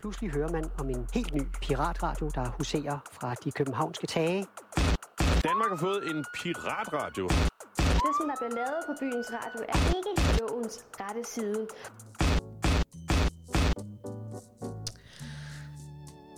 [0.00, 4.46] Pludselig hører man om en helt ny piratradio, der huserer fra de københavnske tage.
[5.48, 7.28] Danmark har fået en piratradio.
[7.76, 11.66] Det, som der bliver lavet på byens radio, er ikke lovens rette side.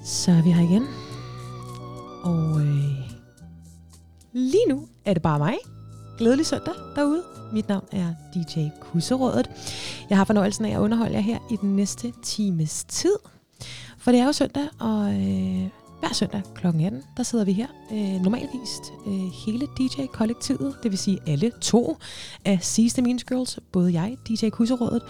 [0.05, 0.87] Så er vi her igen.
[2.25, 3.11] Og øh,
[4.33, 5.57] lige nu er det bare mig.
[6.19, 7.23] Glædelig søndag derude.
[7.53, 9.51] Mit navn er DJ Kusserådet.
[10.11, 13.17] Jeg har fornøjelsen af at underholde jer her i den næste times tid.
[14.03, 15.69] For det er jo søndag, og øh,
[16.01, 16.67] hver søndag kl.
[16.67, 17.67] 18, der sidder vi her.
[17.93, 21.97] Øh, normalvis øh, hele DJ-kollektivet, det vil sige alle to
[22.45, 25.03] af Seas Mean Girls, både jeg, DJ Kusserådet,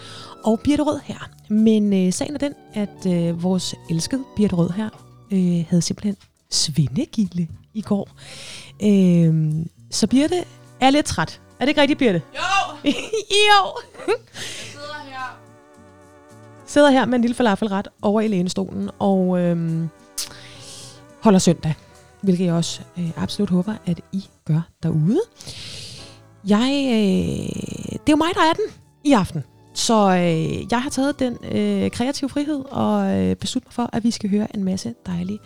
[0.43, 1.29] og Birte Rød her.
[1.49, 4.89] Men øh, sagen er den, at øh, vores elskede Birte Rød her
[5.31, 6.15] øh, havde simpelthen
[6.49, 8.09] svindegilde i går.
[8.83, 10.43] Øh, så Birte
[10.79, 11.41] er lidt træt.
[11.59, 12.21] Er det ikke rigtigt, Birte?
[12.35, 12.91] Jo!
[13.49, 13.71] jo!
[16.73, 17.05] Sidder her.
[17.05, 19.89] Med en lille falafelret over i lænestolen og øhm,
[21.21, 21.73] holder søndag.
[22.21, 25.21] Hvilket jeg også øh, absolut håber, at I gør derude.
[26.47, 28.65] Jeg, øh, det er jo mig, der er den
[29.03, 29.43] i aften.
[29.73, 34.03] Så øh, jeg har taget den øh, kreative frihed og øh, besluttet mig for, at
[34.03, 35.39] vi skal høre en masse dejlig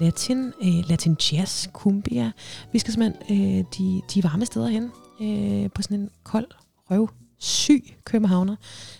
[0.00, 2.30] latin, øh, latin jazz, cumbia.
[2.72, 6.46] Vi skal simpelthen øh, de, de varme steder hen øh, på sådan en kold,
[6.90, 7.08] røv,
[7.38, 8.56] syg københavner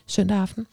[0.06, 0.67] søndag aften.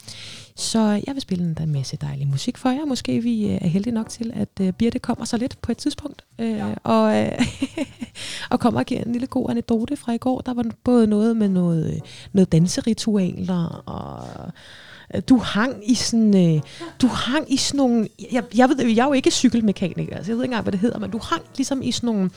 [0.55, 2.85] Så jeg vil spille en masse dejlig musik for jer.
[2.85, 5.77] Måske vi øh, er heldige nok til, at øh, Birte kommer så lidt på et
[5.77, 6.25] tidspunkt.
[6.39, 6.73] Øh, ja.
[6.83, 7.33] og,
[8.51, 10.41] og kommer og giver en lille god anekdote fra i går.
[10.41, 12.01] Der var både noget med noget,
[12.33, 14.51] noget danseritualer og
[15.21, 16.61] du hang i sådan, øh,
[17.01, 20.37] du hang i sådan nogle, jeg, jeg ved, jeg er jo ikke cykelmekaniker, så jeg
[20.37, 22.29] ved ikke engang, hvad det hedder, men du hang ligesom i sådan nogle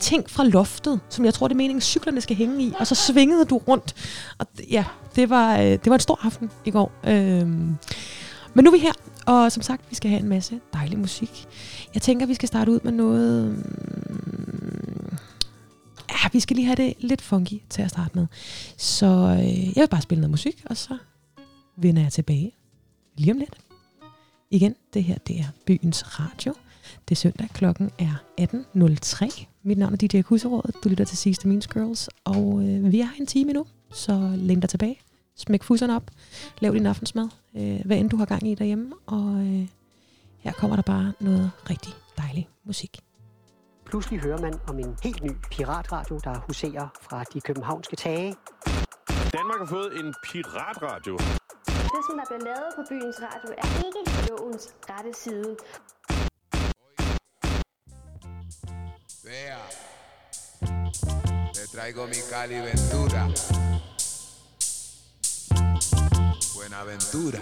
[0.00, 2.94] ting fra loftet, som jeg tror, det er meningen, cyklerne skal hænge i, og så
[2.94, 3.94] svingede du rundt.
[4.38, 4.84] Og ja,
[5.16, 6.92] det var, øh, det var en stor aften i går.
[7.04, 7.46] Øh,
[8.54, 8.92] men nu er vi her,
[9.26, 11.46] og som sagt, vi skal have en masse dejlig musik.
[11.94, 13.50] Jeg tænker, vi skal starte ud med noget...
[14.10, 15.16] Mm,
[16.10, 18.26] ja, vi skal lige have det lidt funky til at starte med.
[18.76, 20.96] Så øh, jeg vil bare spille noget musik, og så
[21.82, 22.52] vender jeg tilbage
[23.16, 23.60] lige om lidt.
[24.50, 26.54] Igen, det her det er Byens Radio.
[27.08, 29.44] Det er søndag, klokken er 18.03.
[29.62, 30.74] Mit navn er DJ Kusserådet.
[30.84, 34.60] Du lytter til Sidste Means Girls, og øh, vi har en time nu, så læn
[34.60, 35.00] dig tilbage.
[35.36, 36.10] Smæk fusserne op.
[36.60, 38.92] Lav din aftensmad, øh, hvad end du har gang i derhjemme.
[39.06, 39.66] Og øh,
[40.38, 43.00] her kommer der bare noget rigtig dejlig musik.
[43.90, 48.36] Pludselig hører man om en helt ny piratradio, der huserer fra de københavnske tage.
[49.32, 51.16] Danmark har fået en piratradio.
[51.66, 55.56] Det, som der bliver lavet på byens radio, er ikke lovens rette side.
[59.24, 59.58] Vea,
[61.56, 63.22] le traigo mi Cali Ventura.
[66.54, 67.40] Buenaventura.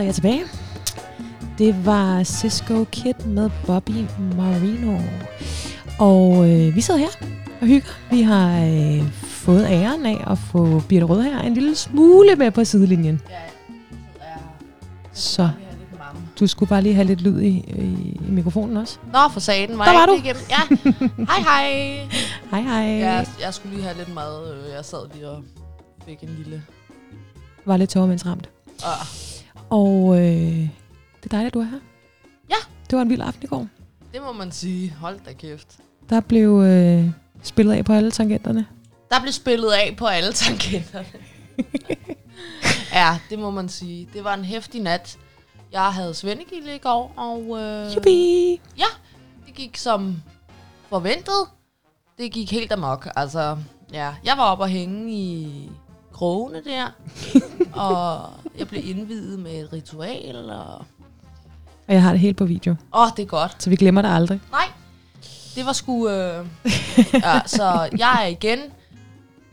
[0.00, 0.42] Så er jeg tilbage.
[1.58, 4.04] Det var Cisco Kid med Bobby
[4.36, 4.98] Marino.
[5.98, 7.08] Og øh, vi sidder her
[7.60, 7.88] og hygger.
[8.10, 12.50] Vi har øh, fået æren af at få Birte Rød her en lille smule med
[12.50, 13.20] på sidelinjen.
[13.30, 13.34] Ja,
[15.12, 15.50] så er Så
[16.40, 18.98] du skulle bare lige have lidt lyd i, i, i mikrofonen også.
[19.12, 20.42] Nå, for saten var Der jeg var ikke igennem.
[20.50, 22.08] Ja, hej hej.
[22.50, 22.98] Hej hej.
[22.98, 24.52] Ja, jeg skulle lige have lidt mad.
[24.54, 25.42] øh, Jeg sad lige og
[26.06, 26.62] fik en lille...
[27.66, 28.48] Var lidt tårmandsramt.
[28.84, 29.06] Ah,
[29.70, 31.78] Og øh, det er dejligt, at du er her.
[32.50, 32.56] Ja.
[32.90, 33.66] Det var en vild aften i går.
[34.12, 34.90] det må man sige.
[34.90, 35.78] Hold da kæft.
[36.10, 37.10] Der blev øh,
[37.42, 38.66] spillet af på alle tangenterne.
[39.10, 41.06] Der blev spillet af på alle tangenterne.
[43.00, 44.08] ja, det må man sige.
[44.12, 45.18] Det var en hæftig nat.
[45.72, 48.60] Jeg havde svendegilde i går, og øh, Jubi!
[49.46, 50.22] det gik som
[50.88, 51.46] forventet.
[52.18, 53.08] Det gik helt amok.
[53.16, 53.58] Altså,
[53.92, 55.70] ja, jeg var oppe og hænge i
[56.12, 56.86] krogene der,
[57.84, 60.74] og jeg blev indvidet med et ritual, og...
[61.88, 63.62] Og jeg har det helt på video, Åh, oh, det er godt.
[63.62, 64.40] så vi glemmer det aldrig.
[64.50, 64.64] Nej,
[65.54, 66.08] det var sgu...
[66.08, 66.46] Øh...
[67.24, 68.58] ja, så jeg er igen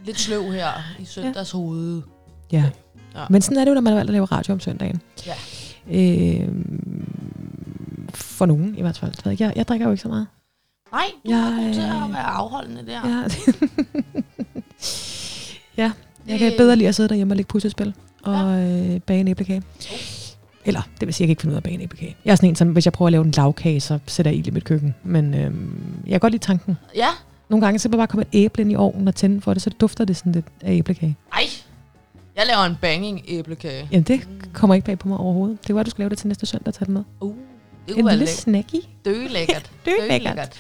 [0.05, 2.01] lidt sløv her i søndags hoved.
[2.51, 2.63] Ja.
[3.15, 3.25] Ja.
[3.29, 5.01] Men sådan er det jo, når man valgt at lave radio om søndagen.
[5.25, 5.33] Ja.
[5.91, 6.49] Øh,
[8.13, 9.13] for nogen i hvert fald.
[9.25, 10.27] Jeg Jeg, jeg drikker jo ikke så meget.
[10.91, 13.07] Nej, du Jeg, er god til øh, at være afholdende der.
[13.09, 13.23] Ja.
[15.83, 15.91] ja,
[16.27, 17.93] jeg kan Det- bedre lide at sidde derhjemme og lægge puslespil
[18.23, 19.61] og øh, bage en æblekage.
[20.65, 22.15] Eller, det vil sige, jeg kan ikke finde ud af at bage en æblekage.
[22.25, 24.39] Jeg er sådan en, som hvis jeg prøver at lave en lavkage, så sætter jeg
[24.39, 24.95] ild i mit køkken.
[25.03, 25.51] Men øh,
[26.05, 26.77] jeg kan godt lide tanken.
[26.95, 27.07] Ja,
[27.49, 29.69] Nogle gange så bare komme et æble ind i ovnen og tænde for det, så
[29.69, 31.15] dufter det sådan lidt af æblekage.
[31.33, 31.41] ej.
[32.35, 33.87] Jeg laver en banging æblekage.
[33.91, 35.67] Jamen, det kommer ikke bag på mig overhovedet.
[35.67, 37.03] Det var, du skulle lave det til næste søndag, tage det med.
[37.21, 37.35] Uh,
[37.87, 38.29] det En lille lækkert.
[38.29, 38.75] snacky.
[39.05, 39.71] Dølækkert.
[39.85, 40.57] Dølækkert.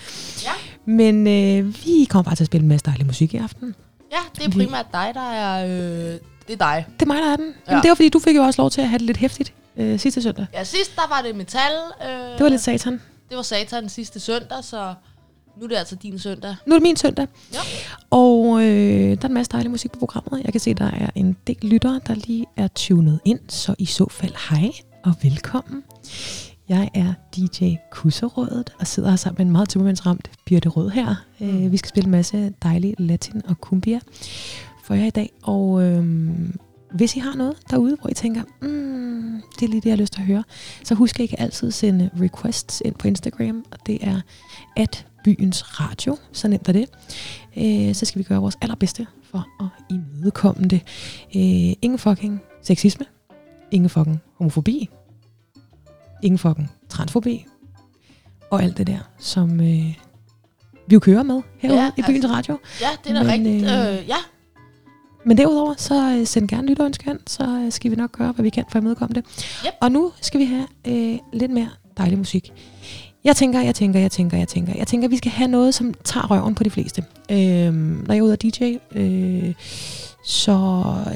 [0.85, 3.75] Men øh, vi kommer bare til at spille en masse dejlig musik i aften.
[4.11, 5.65] Ja, det er primært dig, der er...
[6.13, 6.85] Øh, det er dig.
[6.93, 7.45] Det er mig, der er den.
[7.45, 7.81] Jamen, Ja.
[7.81, 9.99] det var, fordi du fik jo også lov til at have det lidt hæftigt øh,
[9.99, 10.45] sidste søndag.
[10.53, 11.71] Ja, sidst der var det metal.
[12.05, 13.01] Øh, Det var lidt satan.
[13.29, 14.93] Det var satan sidste søndag, så
[15.57, 16.55] nu er det altså din søndag.
[16.65, 17.27] Nu er det min søndag.
[17.53, 17.59] Ja.
[18.09, 20.41] Og øh, der er en masse dejlig musik på programmet.
[20.43, 23.39] Jeg kan se, der er en del lyttere, der lige er tunet ind.
[23.49, 24.71] Så i så fald hej
[25.03, 25.83] og velkommen.
[26.69, 31.15] Jeg er DJ Kusserådet og sidder her sammen med en meget tømmermandsramt Birte Rød her.
[31.39, 31.65] Mm.
[31.65, 33.99] Øh, vi skal spille en masse dejlig latin og cumbia
[34.87, 35.31] for jer i dag.
[35.43, 36.03] Og øh,
[36.91, 39.97] hvis I har noget derude, hvor I tænker, mm, det er lige det, jeg har
[39.97, 40.43] lyst til at høre,
[40.83, 44.21] så husk, at I kan altid sende requests ind på Instagram, og det er
[44.75, 46.89] at byens radio, så nemt er det.
[47.57, 50.81] Øh, så skal vi gøre vores allerbedste for at imødekomme det.
[51.35, 53.05] Øh, ingen fucking sexisme,
[53.71, 54.89] ingen fucking homofobi,
[56.23, 57.45] ingen fucking transfobi,
[58.51, 59.93] og alt det der, som øh,
[60.87, 62.27] vi jo kører med herude Ja, i byens altså.
[62.37, 62.57] radio.
[62.81, 63.55] Ja, det er da rigtigt.
[63.65, 64.15] øh, Øh, ja,
[65.27, 68.43] Men derudover, så øh, send gerne lytterønsker ind, så øh, skal vi nok gøre, hvad
[68.43, 69.25] vi kan for at imødekomme det.
[69.65, 69.73] Yep.
[69.81, 72.53] Og nu skal vi have øh, lidt mere dejlig musik.
[73.23, 75.93] Jeg tænker, jeg tænker, jeg tænker, jeg tænker, jeg tænker, vi skal have noget, som
[76.03, 77.03] tager røven på de fleste.
[77.31, 79.53] Øh, når jeg er ude af DJ, øh,
[80.23, 80.51] så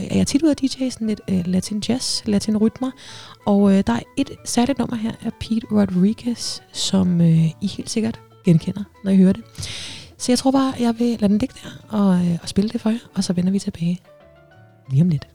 [0.09, 2.91] er jeg tit ude af DJ, sådan lidt øh, latin jazz, latin rytmer.
[3.45, 7.89] Og øh, der er et særligt nummer her af Pete Rodriguez, som øh, I helt
[7.89, 9.43] sikkert genkender, når I hører det.
[10.21, 12.81] Så jeg tror bare, jeg vil lade den ligge der og, øh, og spille det
[12.81, 14.01] for jer, og så vender vi tilbage
[14.89, 15.27] lige om lidt.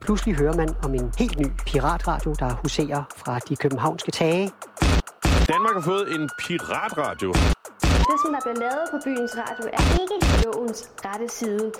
[0.00, 4.50] Pludselig hører man om en helt ny piratradio, der huserer fra de københavnske tage.
[5.52, 7.28] Danmark har fået en piratradio.
[8.10, 11.72] Det, som der bliver lavet på byens radio, er ikke lovens rette side.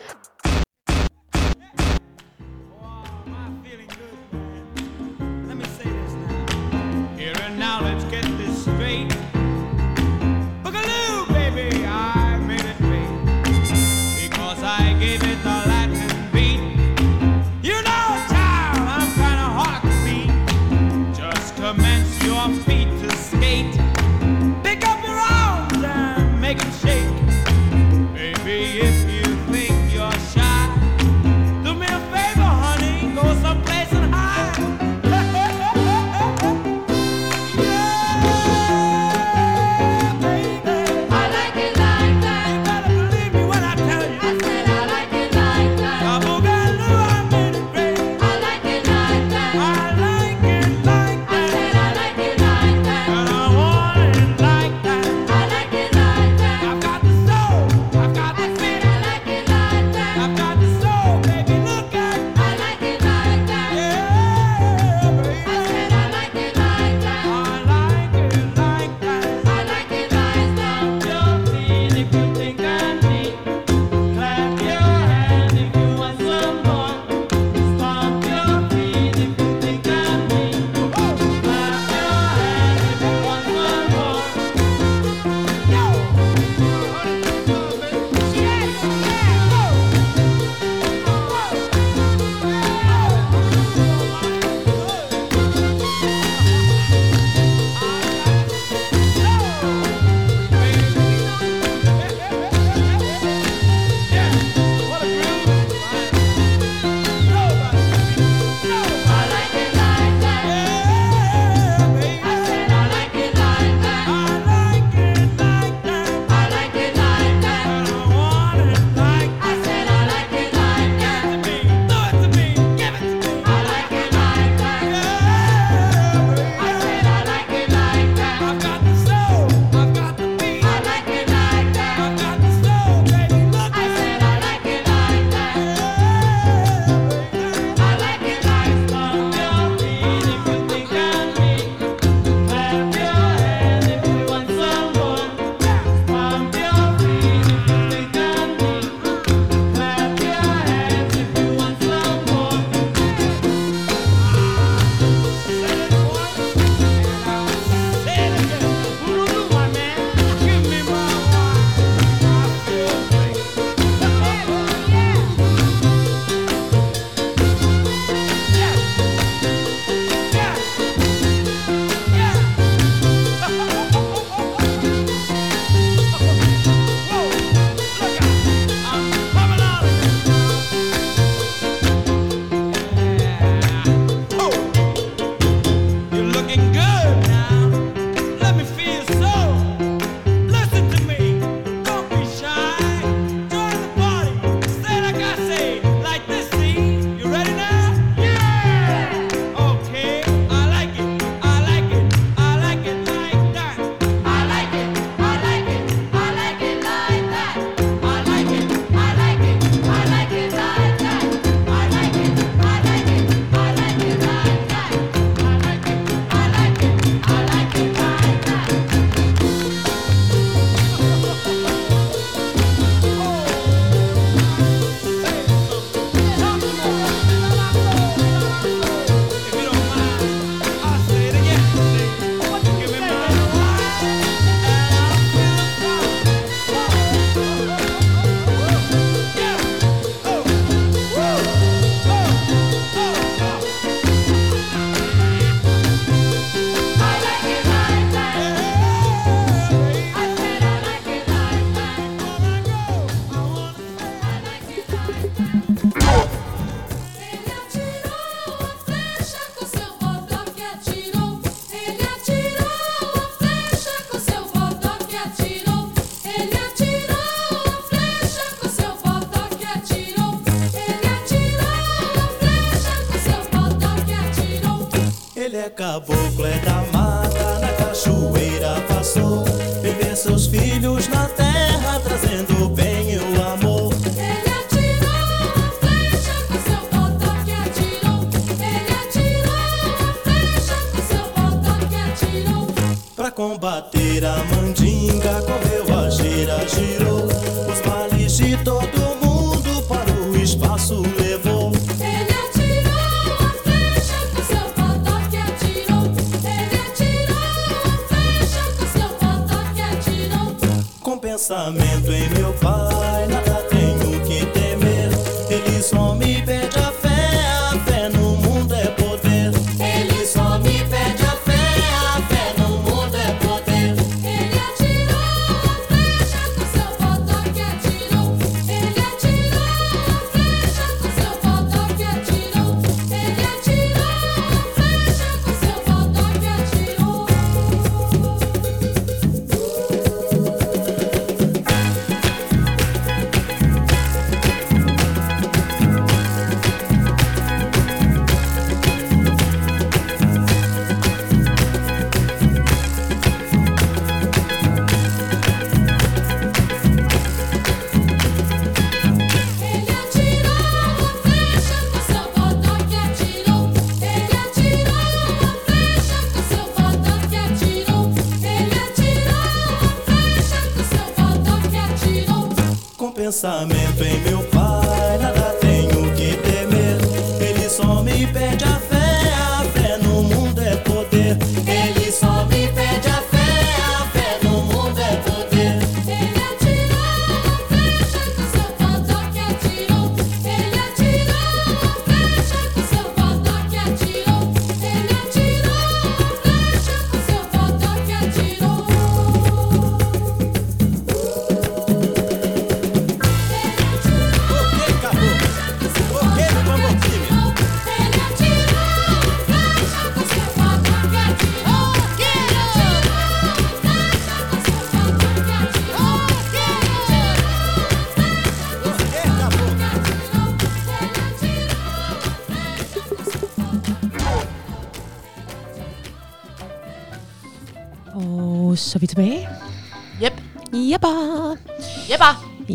[373.41, 374.60] Pensamento em meu pai,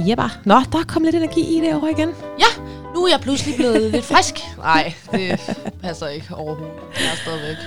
[0.10, 0.24] Jeppa.
[0.46, 2.10] Nå, der kom lidt energi i det over igen.
[2.40, 2.62] Ja,
[2.96, 4.36] nu er jeg pludselig blevet lidt frisk.
[4.58, 5.40] Nej, det
[5.82, 6.74] passer ikke overhovedet.
[7.00, 7.58] Jeg er stadigvæk.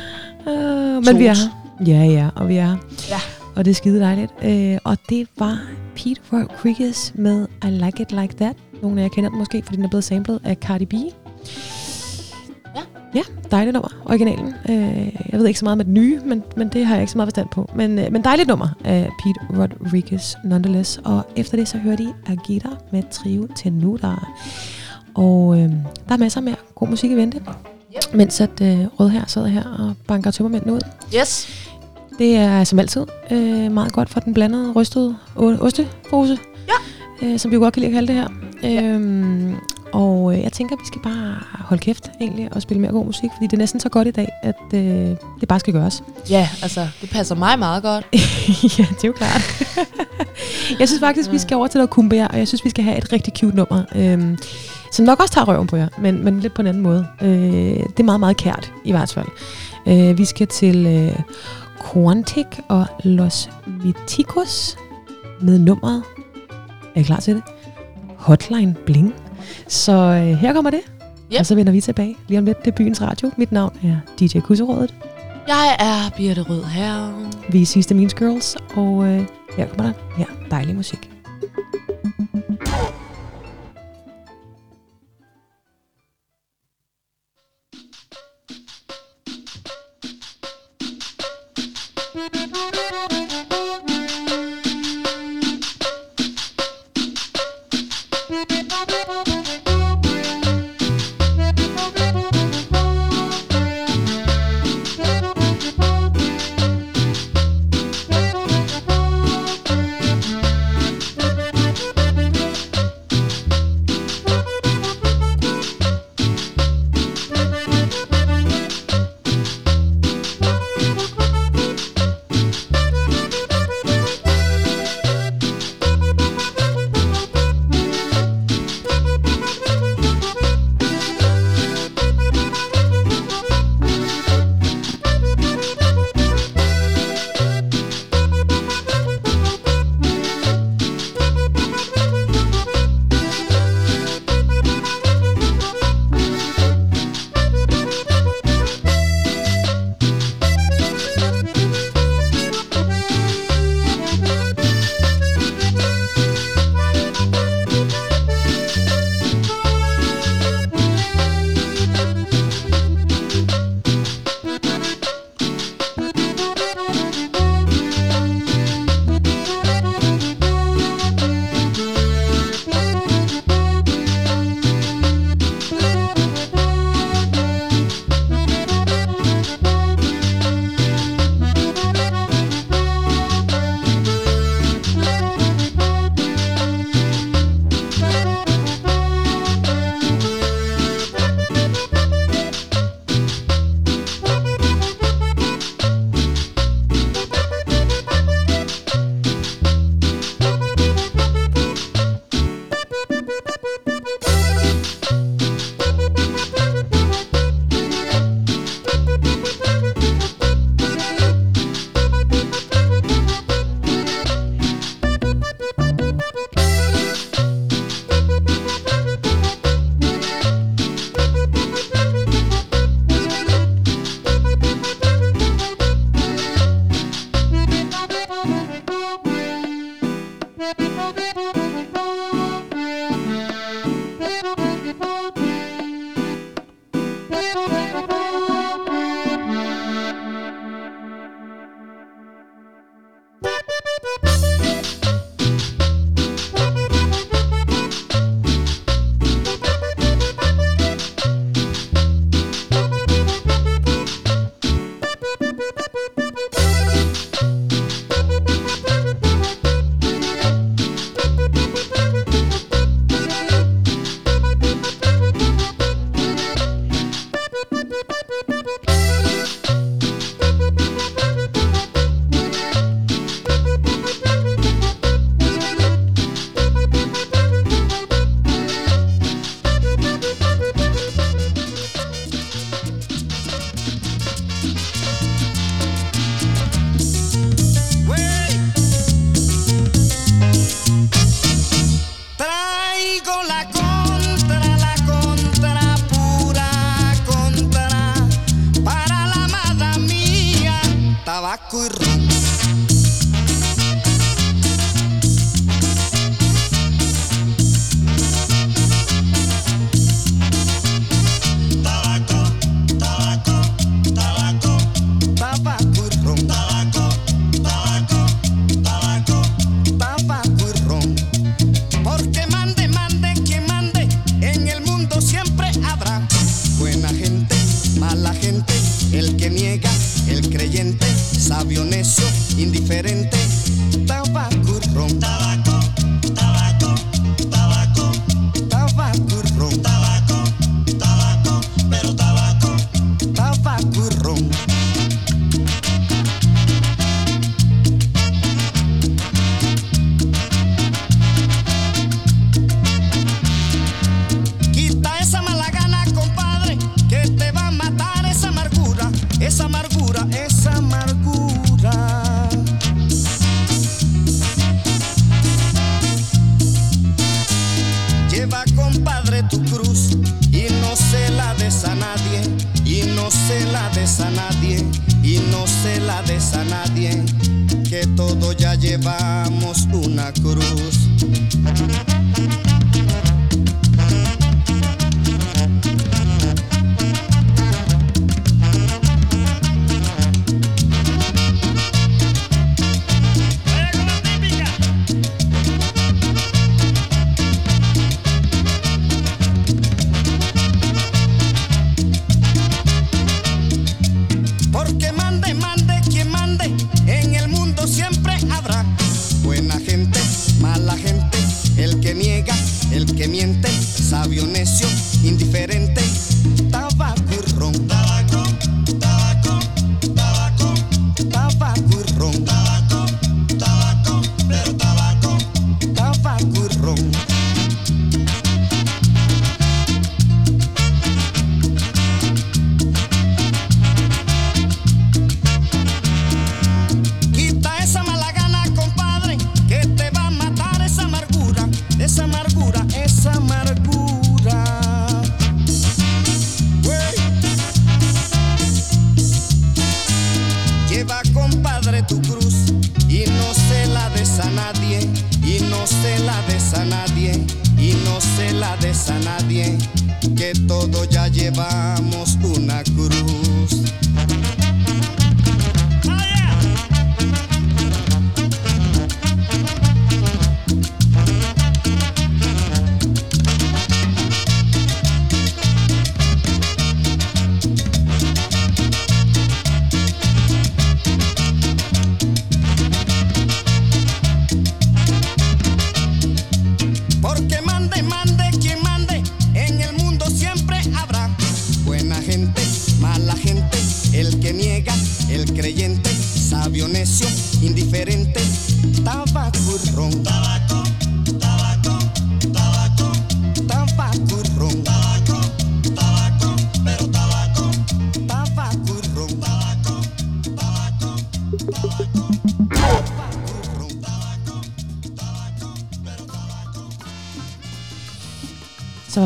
[0.46, 1.86] Uh, men vi er her.
[1.86, 2.76] Ja, ja, og vi er her.
[3.10, 3.20] Ja.
[3.56, 4.32] Og det er skide dejligt.
[4.44, 5.58] Uh, og det var
[5.96, 8.56] Pete Rodriguez med I Like It Like That.
[8.82, 10.94] Nogle af jer kender den måske, fordi den er blevet samlet af Cardi B.
[13.14, 13.18] Ja.
[13.18, 13.88] Ja, dejligt nummer.
[14.04, 14.54] Originalen.
[14.68, 17.12] Uh, jeg ved ikke så meget med den nye, men, men det har jeg ikke
[17.12, 17.70] så meget forstand på.
[17.74, 21.00] Men, uh, men dejligt nummer af Pete Rodriguez nonetheless.
[21.04, 24.10] Og efter det så hørte I Agita med Trio Tenuta.
[25.14, 25.70] Og øh,
[26.08, 27.38] der er masser mere god musik i vente.
[27.38, 28.14] Yep.
[28.14, 30.80] Mens at øh, Rød her sidder her og banker tømmermændene ud.
[31.20, 31.48] Yes.
[32.18, 36.38] Det er som altid øh, meget godt for den blandede rystede ostepose.
[36.68, 37.26] Ja.
[37.26, 38.28] Øh, som vi jo godt kan lide at kalde det her.
[38.64, 39.54] Øhm,
[39.92, 43.04] og øh, jeg tænker, at vi skal bare holde kæft egentlig og spille mere god
[43.04, 43.30] musik.
[43.34, 46.02] Fordi det er næsten så godt i dag, at øh, det bare skal gøres.
[46.30, 48.06] Ja, altså, det passer mig meget godt.
[48.78, 49.42] ja, det er jo klart.
[50.80, 52.98] jeg synes faktisk, vi skal over til noget kumbær, og jeg synes, vi skal have
[52.98, 53.82] et rigtig cute nummer.
[53.94, 54.38] Øhm,
[54.92, 57.06] som nok også tager røven på jer, men, men lidt på en anden måde.
[57.22, 59.26] Øh, det er meget, meget kært, i hvert fald.
[59.86, 61.20] Øh, vi skal til øh,
[61.92, 64.76] Quantic og Los Viticos
[65.40, 66.02] med nummeret.
[66.94, 67.42] Er I klar til det?
[68.16, 69.14] Hotline Bling.
[69.68, 70.80] Så øh, her kommer det.
[71.32, 71.40] Yep.
[71.40, 72.64] Og så vender vi tilbage lige om lidt.
[72.64, 73.30] Det er byens radio.
[73.36, 74.94] Mit navn er DJ Kusserådet.
[75.48, 77.26] Jeg er Birte Rød her.
[77.48, 79.24] Vi er sidste Means Girls, og øh,
[79.56, 81.10] her kommer der her dejlig musik.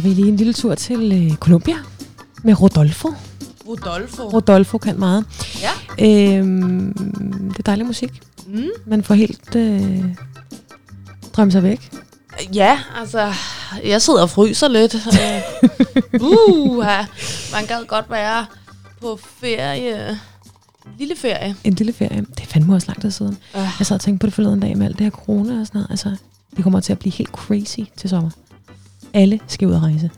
[0.03, 1.77] Vi lige en lille tur til øh, Colombia
[2.43, 3.09] med Rodolfo.
[3.69, 4.23] Rodolfo.
[4.23, 5.25] Rodolfo kan meget.
[5.61, 5.71] Ja.
[6.39, 6.95] Øhm,
[7.49, 8.23] det er dejlig musik.
[8.47, 8.65] Mm.
[8.87, 10.05] Man får helt øh,
[11.33, 11.91] drømme sig væk.
[12.55, 13.33] Ja, altså,
[13.85, 14.95] jeg sidder og fryser lidt.
[16.21, 16.77] Uh,
[17.53, 18.47] man gad godt være
[19.01, 20.19] på ferie.
[20.99, 21.57] Lille ferie.
[21.65, 22.21] En lille ferie.
[22.21, 23.39] Det er fandme også lang tid siden.
[23.57, 23.61] Øh.
[23.79, 25.79] Jeg sad og tænkte på det forleden dag med alt det her corona og sådan
[25.79, 25.91] noget.
[25.91, 26.17] Altså,
[26.57, 28.31] det kommer til at blive helt crazy til sommer.
[29.15, 30.11] Alle skal ud og rejse.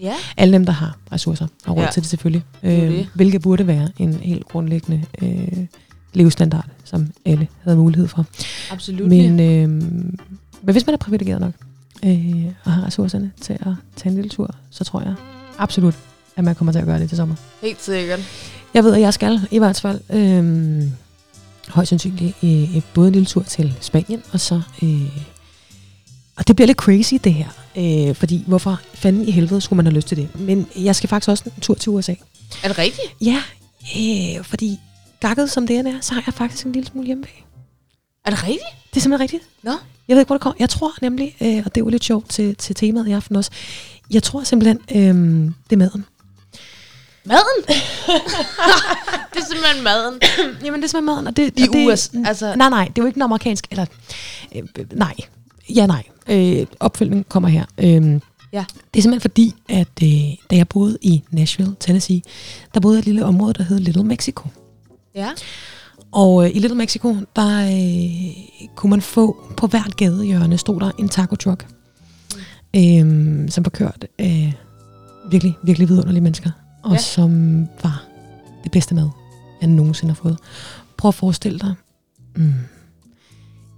[0.00, 0.14] Ja.
[0.36, 1.90] Alle dem, der har ressourcer og råd Ja.
[1.90, 2.44] til det selvfølgelig.
[2.62, 3.08] Øh, det.
[3.14, 5.66] hvilket burde være en helt grundlæggende øh,
[6.12, 8.26] levestandard, som alle havde mulighed for.
[8.70, 9.08] Absolut.
[9.08, 9.68] Men, øh,
[10.62, 11.52] men hvis man er privilegeret nok
[12.04, 15.14] øh, og har ressourcerne til at tage en lille tur, så tror jeg
[15.58, 15.94] absolut,
[16.36, 17.34] at man kommer til at gøre det til sommer.
[17.62, 18.20] Helt sikkert.
[18.74, 20.82] Jeg ved, at jeg skal i hvert fald øh,
[21.68, 24.60] højst sandsynligt øh, både en lille tur til Spanien, og så...
[24.82, 25.18] Øh,
[26.36, 27.48] og det bliver lidt crazy, det her.
[27.76, 30.40] Øh, fordi hvorfor fanden i helvede skulle man have lyst til det?
[30.40, 32.14] Men jeg skal faktisk også en tur til USA.
[32.62, 33.06] Er det rigtigt?
[33.20, 33.42] Ja,
[33.98, 34.78] øh, fordi
[35.20, 37.44] gakket som det er, så har jeg faktisk en lille smule hjemmevæg.
[38.24, 38.62] Er det rigtigt?
[38.90, 39.42] Det er simpelthen rigtigt.
[39.62, 39.70] Nå.
[40.08, 40.56] Jeg ved ikke, hvor det kommer.
[40.58, 43.50] Jeg tror nemlig, øh, og det var lidt sjovt til, til temaet i aften også,
[44.10, 46.04] jeg tror simpelthen, øh, det er maden.
[47.24, 47.62] Maden?
[49.32, 50.20] det er simpelthen maden.
[50.64, 51.26] Jamen, det er simpelthen maden.
[51.26, 53.66] Og det, I og det, USA, altså- Nej, nej, det er jo ikke en amerikansk...
[53.70, 53.86] Eller,
[54.54, 55.14] øh, nej.
[55.74, 56.02] Ja, nej.
[56.28, 57.64] Øh, opfølgningen kommer her.
[57.78, 58.20] Øh,
[58.52, 58.64] Ja.
[58.94, 62.22] Det er simpelthen fordi, at øh, da jeg boede i Nashville, Tennessee,
[62.74, 64.48] der boede jeg et lille område, der hed Little Mexico.
[65.14, 65.30] Ja.
[66.12, 70.90] Og øh, i Little Mexico, der øh, kunne man få på hvert gadehjørne, stod der
[70.98, 71.66] en taco truck,
[72.76, 74.54] øh, som var kørt af
[75.30, 76.50] virkelig, virkelig vidunderlige mennesker,
[76.82, 76.98] og ja.
[76.98, 78.04] som var
[78.64, 79.08] det bedste mad,
[79.60, 80.38] jeg nogensinde har fået.
[80.96, 81.74] Prøv at forestille dig
[82.36, 82.54] mm,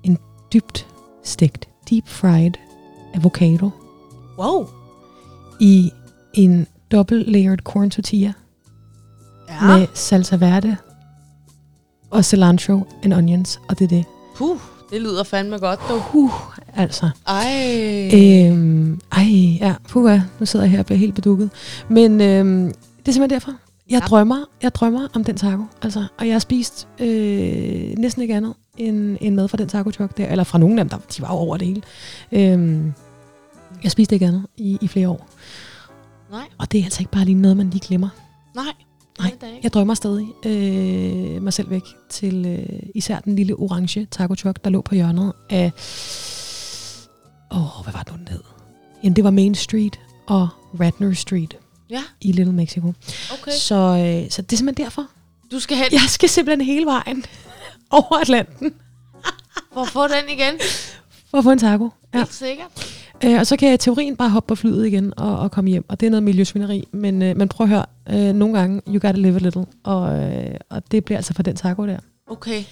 [0.03, 0.19] en
[0.53, 0.87] dybt
[1.25, 2.51] stegt, deep fried
[3.14, 3.70] avocado
[4.38, 4.68] Wow.
[5.61, 5.92] i
[6.35, 8.33] en double layered corn tortilla
[9.49, 9.66] Ja.
[9.79, 10.77] med salsa verde
[12.11, 14.05] og cilantro and onions, og det er det.
[14.37, 14.59] Puh,
[14.90, 16.03] det lyder fandme godt, du.
[16.18, 16.31] Uh,
[16.75, 17.11] altså.
[17.27, 18.11] Ej.
[18.14, 19.25] Øhm, ej,
[19.61, 21.51] ja, puha, nu sidder jeg her og bliver helt bedukket.
[21.88, 23.53] Men øhm, det er simpelthen derfor.
[23.90, 26.07] Jeg drømmer, jeg drømmer om den taco, altså.
[26.18, 30.16] Og jeg har spist øh, næsten ikke andet end, end mad fra den taco truck
[30.16, 30.27] der.
[30.27, 31.83] Eller fra nogle af dem, der, de var jo over det hele.
[32.33, 32.92] Øhm,
[33.83, 35.29] jeg spiste ikke andet i, i flere år.
[36.31, 36.49] Nej.
[36.59, 38.09] Og det er altså ikke bare lige noget, man lige glemmer.
[38.55, 38.64] Nej.
[39.18, 39.31] Nej.
[39.62, 44.64] Jeg drømmer stadig øh, mig selv væk til øh, især den lille orange taco truck,
[44.64, 45.73] der lå på hjørnet af...
[47.53, 48.40] Åh, hvad var det nu, den hed?
[49.03, 50.49] Jamen, det var Main Street og
[50.81, 51.59] Radnor Street
[51.95, 52.93] Ja, i Little Mexico.
[53.33, 53.53] okay.
[53.53, 55.07] Så, øh, så det er simpelthen derfor.
[55.53, 57.25] Du skal hen Jeg skal simpelthen hele vejen
[57.91, 58.75] over Atlanten
[59.73, 60.55] for at få den igen.
[61.31, 61.91] for at få en taco.
[62.15, 62.19] Ja.
[62.19, 63.01] Helt sikkert.
[63.25, 65.71] Øh, og så kan jeg i teorien bare hoppe på flyet igen og, og komme
[65.71, 65.85] hjem.
[65.89, 66.89] Og det er noget miljøsvineri.
[66.93, 69.67] Men, øh, men prøv at høre, øh, nogle gange, you gotta live a little.
[69.85, 71.99] Og, øh, og det bliver altså for den taco der.
[72.27, 72.63] Okay.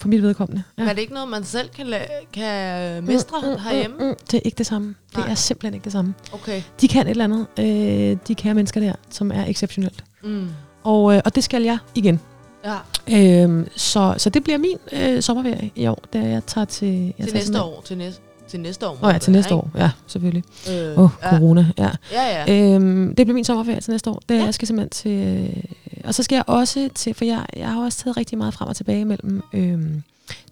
[0.00, 0.62] For mit vedkommende.
[0.78, 0.82] Ja.
[0.82, 3.96] Er det ikke noget, man selv kan, la- kan øh, mestre mm, herhjemme?
[3.98, 4.94] Mm, mm, det er ikke det samme.
[5.10, 5.30] Det Nej.
[5.30, 6.14] er simpelthen ikke det samme.
[6.32, 6.62] Okay.
[6.80, 7.46] De kan et eller andet.
[7.58, 10.04] Øh, de kære mennesker der, som er exceptionelt.
[10.24, 10.48] Mm.
[10.84, 12.20] Og, øh, og det skal jeg igen.
[12.64, 12.76] Ja,
[13.10, 16.88] Øh, så, så det bliver min øh, sommerferie i år, da jeg tager til...
[16.88, 17.82] Jeg til tager næste år.
[17.86, 18.94] Til næste, til næste år.
[18.94, 19.70] må Nå ja, til næste år.
[19.74, 20.44] Ja, selvfølgelig.
[20.70, 21.30] Øh, Åh, oh, ja.
[21.30, 21.66] corona.
[21.78, 21.90] Ja.
[22.12, 22.74] Ja, ja.
[22.74, 24.22] Øhm, det bliver min sommerferie til næste år.
[24.28, 24.38] Det, Ja.
[24.38, 24.44] ja.
[24.44, 25.46] Jeg skal simpelthen til...
[25.56, 27.14] Øh, og så skal jeg også til...
[27.14, 30.02] For jeg, jeg har også taget rigtig meget frem og tilbage mellem øhm,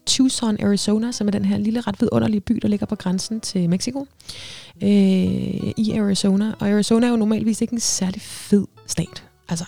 [0.07, 3.71] Tucson, Arizona, som er den her lille, ret vidunderlige by, der ligger på grænsen til
[3.71, 4.07] Mexico.
[4.83, 4.89] Øh,
[5.77, 6.53] I Arizona.
[6.59, 9.25] Og Arizona er jo normalvis ikke en særlig fed stat.
[9.49, 9.65] Altså,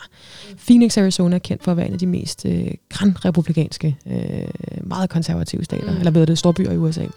[0.57, 5.09] Phoenix, Arizona er kendt for at være en af de mest øh, grandrepublikanske, øh, meget
[5.09, 5.97] konservative stater, Mm.
[5.97, 7.03] eller hvad det, store byer i USA.
[7.03, 7.09] Mm.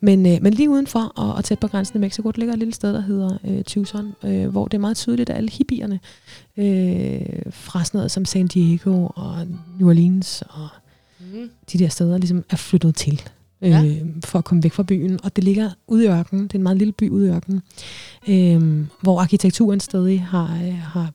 [0.00, 2.58] Men, øh, men lige udenfor og, og tæt på grænsen til Mexico, der ligger et
[2.58, 6.00] lille sted, der hedder øh, Tucson, øh, hvor det er meget tydeligt, at alle hippierne
[6.56, 9.36] øh, fra sådan noget som San Diego og
[9.78, 10.68] New Orleans og
[11.20, 11.50] Mm.
[11.72, 13.22] de der steder ligesom er flyttet til.
[13.62, 13.94] Øh, Ja.
[14.24, 15.18] for at komme væk fra byen.
[15.24, 16.42] Og det ligger ude i ørkenen.
[16.44, 17.62] Det er en meget lille by ude i ørkenen.
[18.28, 21.10] Øh, hvor arkitekturen stadig har, øh, har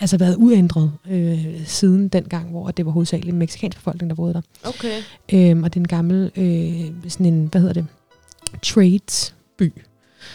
[0.00, 4.34] altså været uændret øh, siden den gang, hvor det var hovedsageligt mexikansk befolkning, der boede
[4.34, 4.40] der.
[4.64, 5.02] Okay.
[5.32, 7.86] Øhm, og det er en gammel, øh, sådan en, hvad hedder det,
[8.62, 9.72] tradesby.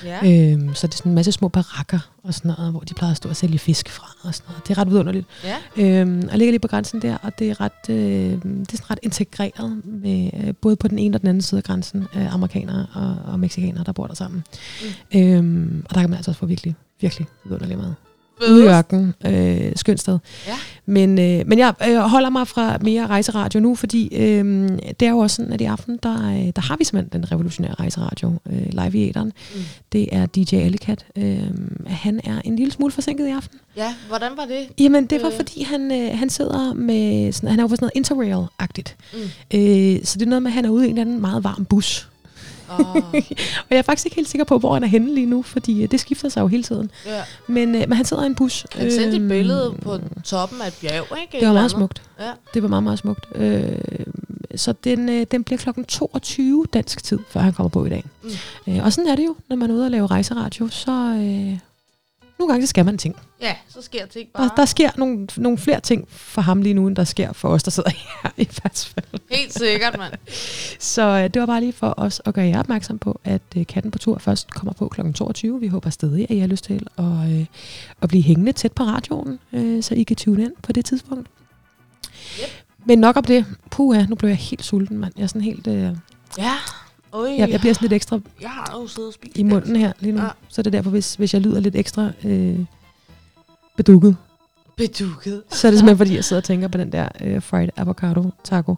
[0.04, 0.52] Ja.
[0.52, 3.12] Øhm, så det er sådan en masse små barakker og sådan noget, hvor de plejede
[3.12, 4.68] at stå og sælge fisk fra og sådan noget.
[4.68, 5.26] Det er ret vidunderligt.
[5.44, 5.58] Ja.
[5.78, 8.92] Øhm, og ligger lige på grænsen der, og det er ret, øh, det er sådan
[8.92, 12.28] ret integreret med øh, både på den ene og den anden side af grænsen af
[12.32, 14.44] amerikanere og, og mexikanere, der bor der sammen.
[15.14, 15.20] Mm.
[15.20, 17.94] Øhm, og der kan man altså også få virkelig, virkelig vidunderlig mad.
[18.42, 19.14] Ude i ørkenen.
[19.26, 20.20] Øh, skønt sted.
[20.48, 20.54] Ja.
[20.86, 24.70] Men, øh, men jeg øh, holder mig fra mere rejseradio nu, fordi øh,
[25.00, 27.32] det er jo også sådan, at i aften, der, øh, der har vi simpelthen den
[27.32, 29.32] revolutionære rejseradio øh, live i æderen.
[29.56, 29.62] Mm.
[29.92, 31.06] Det er DJ Ellicat.
[31.16, 31.40] Øh,
[31.88, 33.60] han er en lille smule forsinket i aften.
[33.78, 34.68] Ja, hvordan var det?
[34.80, 35.36] Jamen, det var Øh.
[35.36, 37.32] fordi, han, øh, han sidder med...
[37.32, 38.96] Sådan, han er jo på sådan noget interrail-agtigt.
[39.14, 39.20] Mm.
[39.54, 41.44] Øh, så det er noget med, at han er ude i en eller anden meget
[41.44, 42.10] varm bus.
[42.70, 43.04] Oh, Og
[43.70, 45.92] jeg er faktisk ikke helt sikker på, hvor han er henne lige nu, fordi øh,
[45.92, 46.92] det skifter sig jo hele tiden.
[47.06, 47.22] ja.
[47.48, 48.66] Men, øh, men han sidder i en bus.
[48.72, 51.38] Han sendte et Øhm, billede på toppen af et bjerg, ikke?
[51.38, 52.02] Et Det var meget smukt.
[52.20, 52.32] Ja.
[52.54, 53.26] Det var meget, meget smukt.
[53.36, 53.64] Øh,
[54.56, 58.04] så den, øh, den bliver klokken 22 dansk tid, før han kommer på i dag.
[58.24, 58.30] Mm.
[58.74, 61.58] Øh, og sådan er det jo, når man er ude og lave rejseradio, så øh,
[62.40, 63.16] nogle gange så skal man ting.
[63.42, 64.44] Ja, så sker ting bare.
[64.44, 67.50] Der, der sker nogle, nogle flere ting for ham lige nu, end der sker for
[67.50, 67.90] os, der sidder
[68.24, 69.20] her i hvert fald.
[69.32, 70.14] Helt sikkert, mand.
[70.80, 73.66] Så øh, det var bare lige for os at gøre jer opmærksom på, at øh,
[73.66, 75.02] Katten på tur først kommer på kl.
[75.14, 75.60] 22.
[75.60, 77.46] Vi håber stadig, at I har lyst til at, øh,
[78.02, 81.28] at blive hængende tæt på radioen, øh, så I kan tune ind på det tidspunkt.
[82.42, 82.50] Yep.
[82.86, 83.46] Men nok om det.
[83.72, 85.14] Puha, nu blev jeg helt sulten, mand.
[85.18, 85.68] Jeg er sådan helt...
[85.68, 85.92] Øh,
[86.38, 86.54] Ja.
[87.16, 89.76] Oj, jeg, jeg bliver sådan lidt ekstra jeg har jo siddet og spist i munden
[89.76, 90.22] her lige nu.
[90.22, 90.28] Ja.
[90.50, 92.60] Så det er derfor, hvis, hvis jeg lyder lidt ekstra øh,
[93.78, 94.16] bedukket,
[94.78, 95.44] Bedukket.
[95.50, 98.32] så er det simpelthen, fordi jeg sidder og tænker på den der øh, fried avocado
[98.44, 98.76] taco.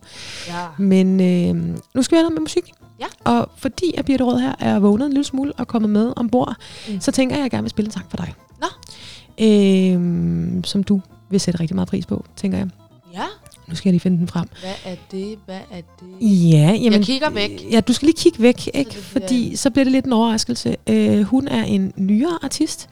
[0.47, 0.65] Ja.
[0.77, 2.71] Men øh, nu skal vi have noget med musik.
[2.99, 3.05] Ja.
[3.23, 6.55] Og fordi at Birte Rød her er vågnet en lille smule og kommet med ombord,
[6.89, 7.01] mm.
[7.01, 8.33] så tænker jeg, at jeg gerne vil spille en sang for dig.
[8.61, 8.67] Nå.
[9.45, 12.69] Øh, som du vil sætte rigtig meget pris på, tænker jeg.
[13.13, 13.25] Ja.
[13.67, 14.47] Nu skal jeg lige finde den frem.
[14.61, 15.39] Hvad er det?
[15.45, 16.51] Hvad er det?
[16.51, 17.65] Ja, jamen, Jeg kigger væk.
[17.71, 18.89] Ja, du skal lige kigge væk, ikke?
[18.89, 20.75] bliver fordi så bliver det lidt en overraskelse.
[20.87, 22.89] Øh, hun er en nyere artist.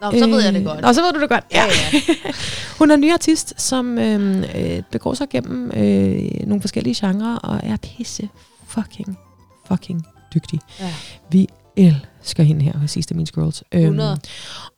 [0.00, 0.80] Nå, så ved jeg det godt.
[0.80, 1.44] Nå, så ved du det godt.
[1.52, 2.00] Ja, ja.
[2.78, 7.36] hun er en ny artist, som øh, øh, begår sig gennem øh, nogle forskellige genrer,
[7.36, 8.28] og er pisse
[8.66, 9.18] fucking,
[9.68, 10.60] fucking dygtig.
[10.80, 10.94] Ja.
[11.30, 13.64] Vi elsker hende her hos Sister Means Girls.
[13.72, 14.18] Øhm, 100.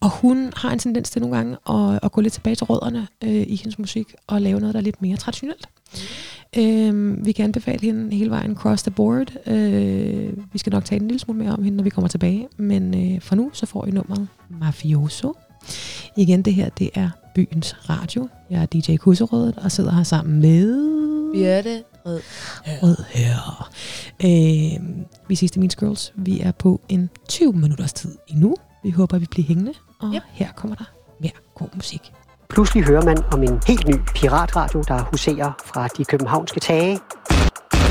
[0.00, 3.06] og hun har en tendens til nogle gange at, at gå lidt tilbage til rødderne
[3.24, 5.68] øh, i hendes musik, og lave noget, der er lidt mere traditionelt.
[5.92, 6.00] Mm.
[6.56, 9.32] Øhm, vi kan anbefale hende hele vejen cross the board.
[9.46, 12.48] Øh, vi skal nok tale en lille smule mere om hende, når vi kommer tilbage.
[12.56, 15.34] Men øh, for nu, så får I nummeret Mafioso.
[16.16, 18.28] Igen, det her, det er Byens Radio.
[18.50, 20.88] Jeg er DJ Kusserødet og sidder her sammen med...
[21.32, 22.20] Birte Rød.
[22.82, 23.70] Rød her.
[24.24, 26.12] Øh, vi sidste Means Girls.
[26.16, 28.56] Vi er på en 20 minutters tid endnu.
[28.84, 29.74] Vi håber, vi bliver hængende.
[30.00, 30.22] Og yep.
[30.32, 30.84] her kommer der
[31.20, 32.12] mere god musik.
[32.48, 37.00] Pludselig hører man om en helt ny piratradio, der huserer fra de københavnske tage.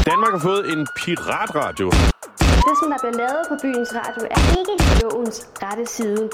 [0.06, 1.90] Danmark har fået en piratradio.
[2.68, 6.30] Det, som der bliver lavet på byens radio, er ikke lovens rette side.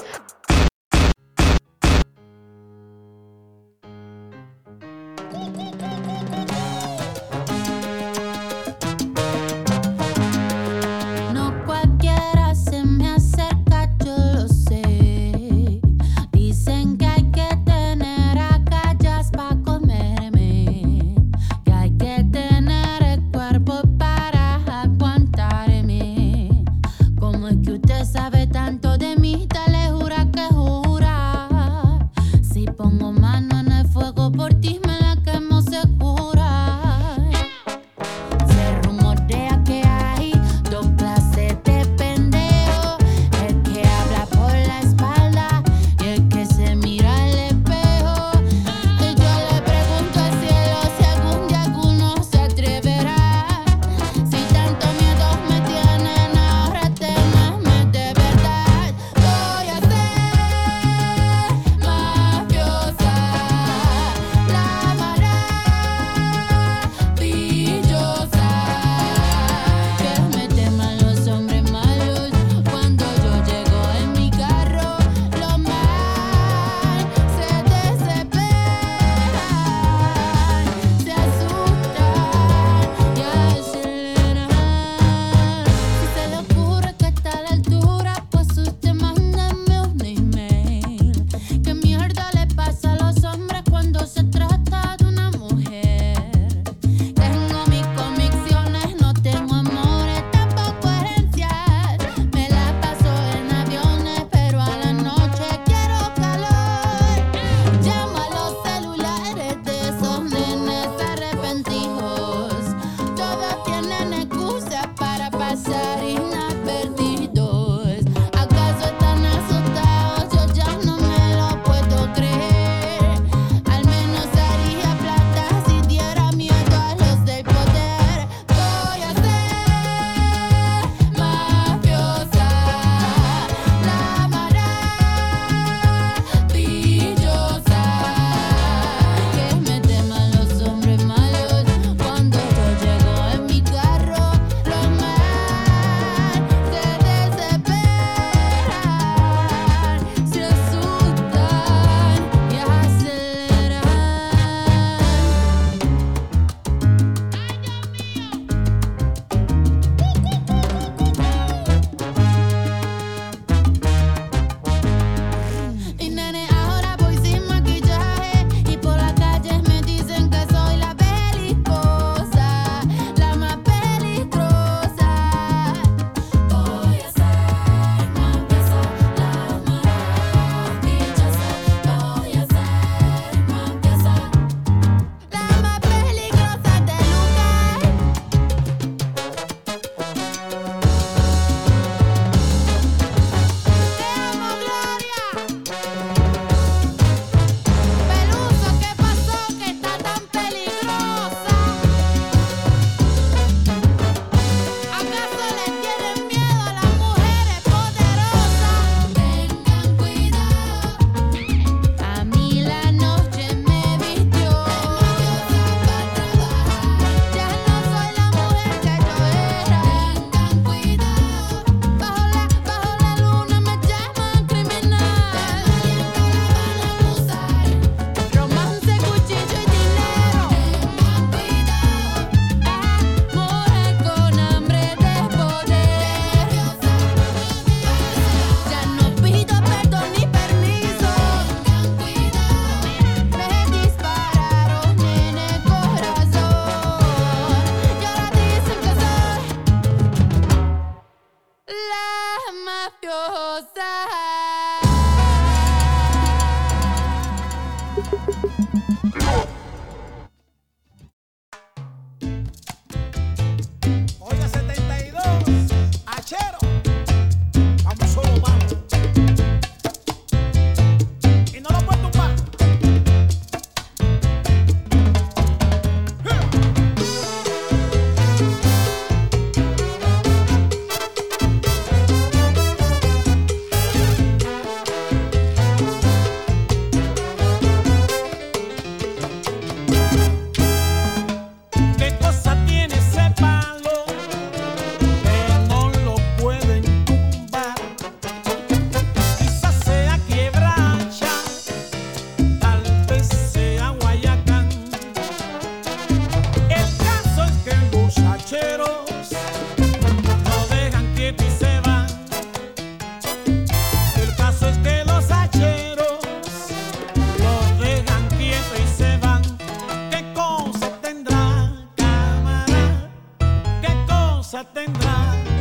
[324.54, 325.53] cosa tendrá.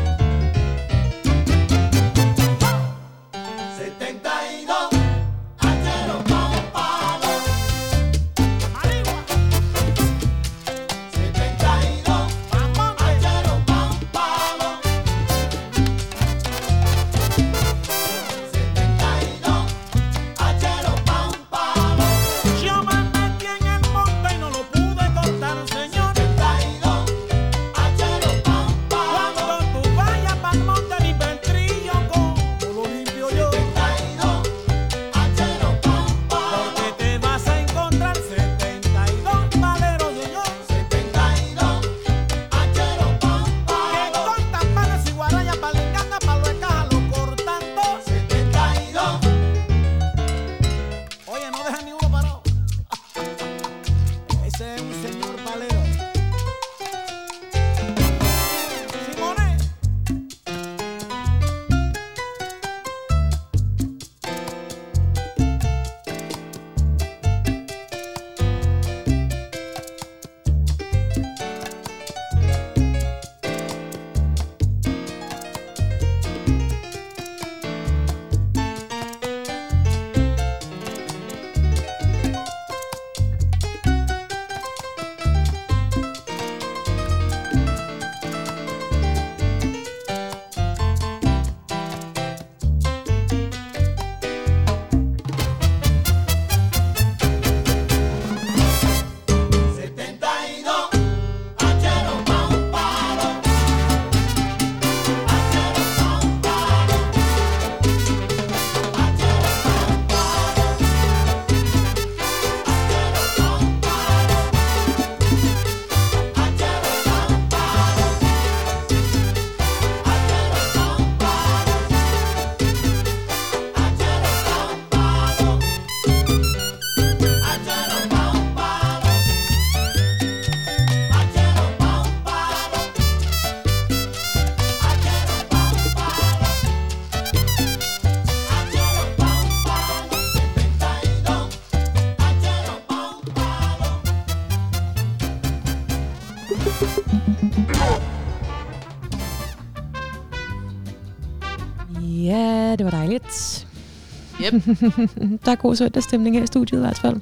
[155.46, 157.16] der er god søndagsstemning her i studiet i hvert fald.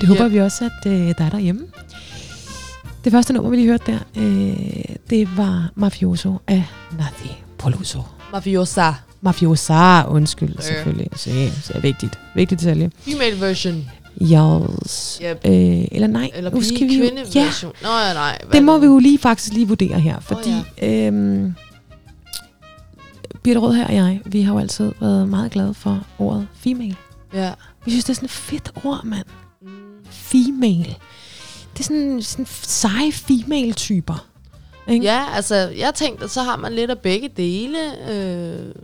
[0.00, 0.32] Det håber Yep.
[0.32, 1.60] vi også, at øh, der er derhjemme.
[3.04, 6.64] Det første nummer, vi lige hørte der, øh, det var Mafioso af
[6.98, 8.00] Nati Poluso.
[8.32, 8.92] Mafiosa.
[9.20, 10.62] Mafiosa, undskyld, Ja.
[10.62, 11.08] selvfølgelig.
[11.16, 11.30] Så,
[11.62, 12.18] så er vigtigt.
[12.34, 12.90] Vigtigt detalje.
[13.00, 13.84] Female version.
[14.22, 15.20] Yes.
[15.24, 15.40] Yep.
[15.44, 17.72] Øh, eller nej, Eller skal vi jo- Ja, version.
[17.82, 18.38] Nå ja, nej.
[18.44, 21.06] hvad det må vi jo lige faktisk lige vurdere her, fordi oh, ja.
[21.06, 21.54] øhm,
[23.46, 26.96] Birte Rød her og jeg, vi har jo altid været meget glade for ordet female.
[27.34, 27.52] Ja.
[27.84, 29.26] Vi synes, det er sådan et fedt ord, mand.
[30.10, 30.94] Female.
[31.72, 34.26] Det er sådan, sådan seje female-typer.
[34.88, 35.04] Ikke?
[35.04, 37.78] Ja, altså, jeg tænkte, at så har man lidt af begge dele,
[38.12, 38.74] øh,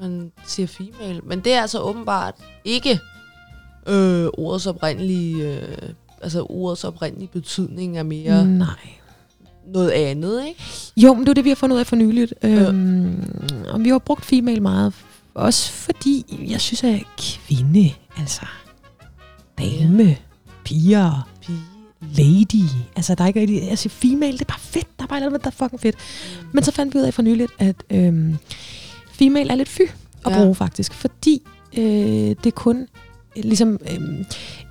[0.00, 1.20] man siger female.
[1.24, 2.34] Men det er altså åbenbart
[2.64, 3.00] ikke
[3.86, 5.92] øh, ordets oprindelige, øh,
[6.22, 9.01] altså ordets oprindelige betydning er mere Nej.
[9.66, 10.62] Noget andet, ikke?
[10.96, 12.34] Jo, men det er det, vi har fundet ud af for nyligt.
[12.42, 13.24] Øhm,
[13.68, 14.94] og vi har brugt female meget.
[15.34, 18.40] Også fordi, jeg synes, at kvinde, altså
[19.58, 20.16] dame,
[20.64, 21.58] piger, Pige.
[22.16, 22.68] lady.
[22.96, 23.70] Altså, der er ikke rigtig...
[23.70, 24.98] Altså, female, det er bare fedt.
[24.98, 25.96] Der er bare noget, der er fucking fedt.
[26.42, 26.48] Mm.
[26.52, 28.36] Men så fandt vi ud af for nyligt, at øhm,
[29.12, 29.80] female er lidt fy
[30.26, 30.38] at Ja.
[30.42, 30.92] bruge, faktisk.
[30.94, 31.42] Fordi
[31.78, 32.86] øh, det kun
[33.36, 34.24] ligesom øh,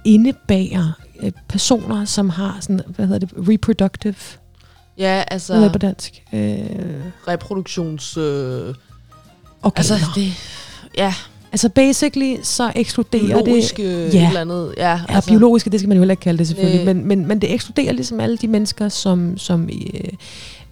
[0.05, 0.91] indebærer
[1.23, 4.15] øh, personer, som har sådan, hvad hedder det, reproductive,
[5.01, 6.23] Ja, hvad altså hedder det på dansk?
[6.33, 6.59] Øh,
[7.27, 8.17] reproduktions...
[8.17, 8.75] Øh, organer.
[9.63, 10.33] altså, det,
[10.97, 11.13] ja,
[11.51, 14.13] altså, basically, så ekskluderer biologisk det...
[14.13, 14.27] ja.
[14.27, 14.73] eller andet.
[14.77, 17.27] Ja, Ja, altså, biologiske, det skal man jo heller ikke kalde det selvfølgelig, men, men,
[17.27, 20.09] men det ekskluderer ligesom alle de mennesker, som, som øh,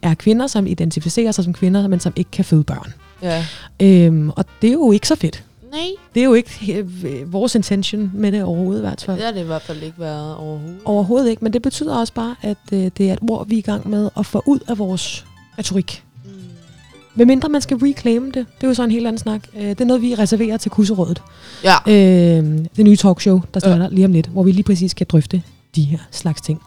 [0.01, 2.93] er kvinder, som identificerer sig som kvinder, men som ikke kan føde børn.
[3.21, 3.45] Ja.
[3.79, 5.43] Øhm, og det er jo ikke så fedt.
[5.71, 9.17] Nej, Det er jo ikke øh, vores intention med det overhovedet i hvert fald.
[9.17, 10.79] det har det i hvert fald ikke været overhovedet.
[10.85, 13.59] Overhovedet ikke, men det betyder også bare, at øh, det er et ord, vi er
[13.59, 15.25] i gang med at få ud af vores
[15.59, 16.03] retorik.
[16.25, 16.31] Mm.
[17.13, 19.41] Hvem mindre man skal reclaim det, det er jo så en helt anden snak.
[19.57, 21.21] Øh, det er noget, vi reserverer til Kusserådet.
[21.63, 21.75] Ja.
[21.87, 23.89] Øh, det nye talkshow, der starter ja.
[23.91, 25.41] lige om lidt, hvor vi lige præcis skal drøfte
[25.75, 26.61] de her slags ting.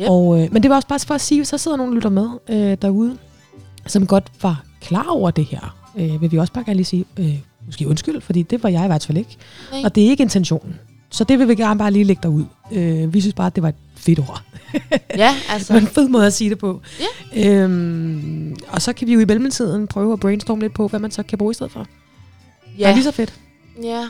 [0.00, 0.08] Yep.
[0.08, 2.10] Og, øh, men det var også bare for at sige, der sidder nogen, der lytter
[2.10, 3.16] med øh, derude,
[3.86, 7.04] som godt var klar over det her, øh, vil vi også bare gerne lige sige,
[7.18, 7.34] øh,
[7.68, 9.36] måske undskyld, fordi det var jeg i hvert fald ikke.
[9.72, 9.80] Nej.
[9.84, 10.74] Og det er ikke intentionen.
[11.10, 12.44] Så det vil vi gerne bare lige lægge derud.
[12.72, 14.42] Øh, vi synes bare, at det var et fedt ord.
[15.16, 15.76] Ja, altså.
[15.76, 16.80] en fed måde at sige det på.
[17.34, 17.50] Ja.
[17.50, 21.10] Øhm, og så kan vi jo i mellemtiden prøve at brainstorme lidt på, hvad man
[21.10, 21.86] så kan bruge i stedet for.
[22.78, 22.82] Ja.
[22.84, 23.34] Det er lige så fedt.
[23.82, 24.08] ja.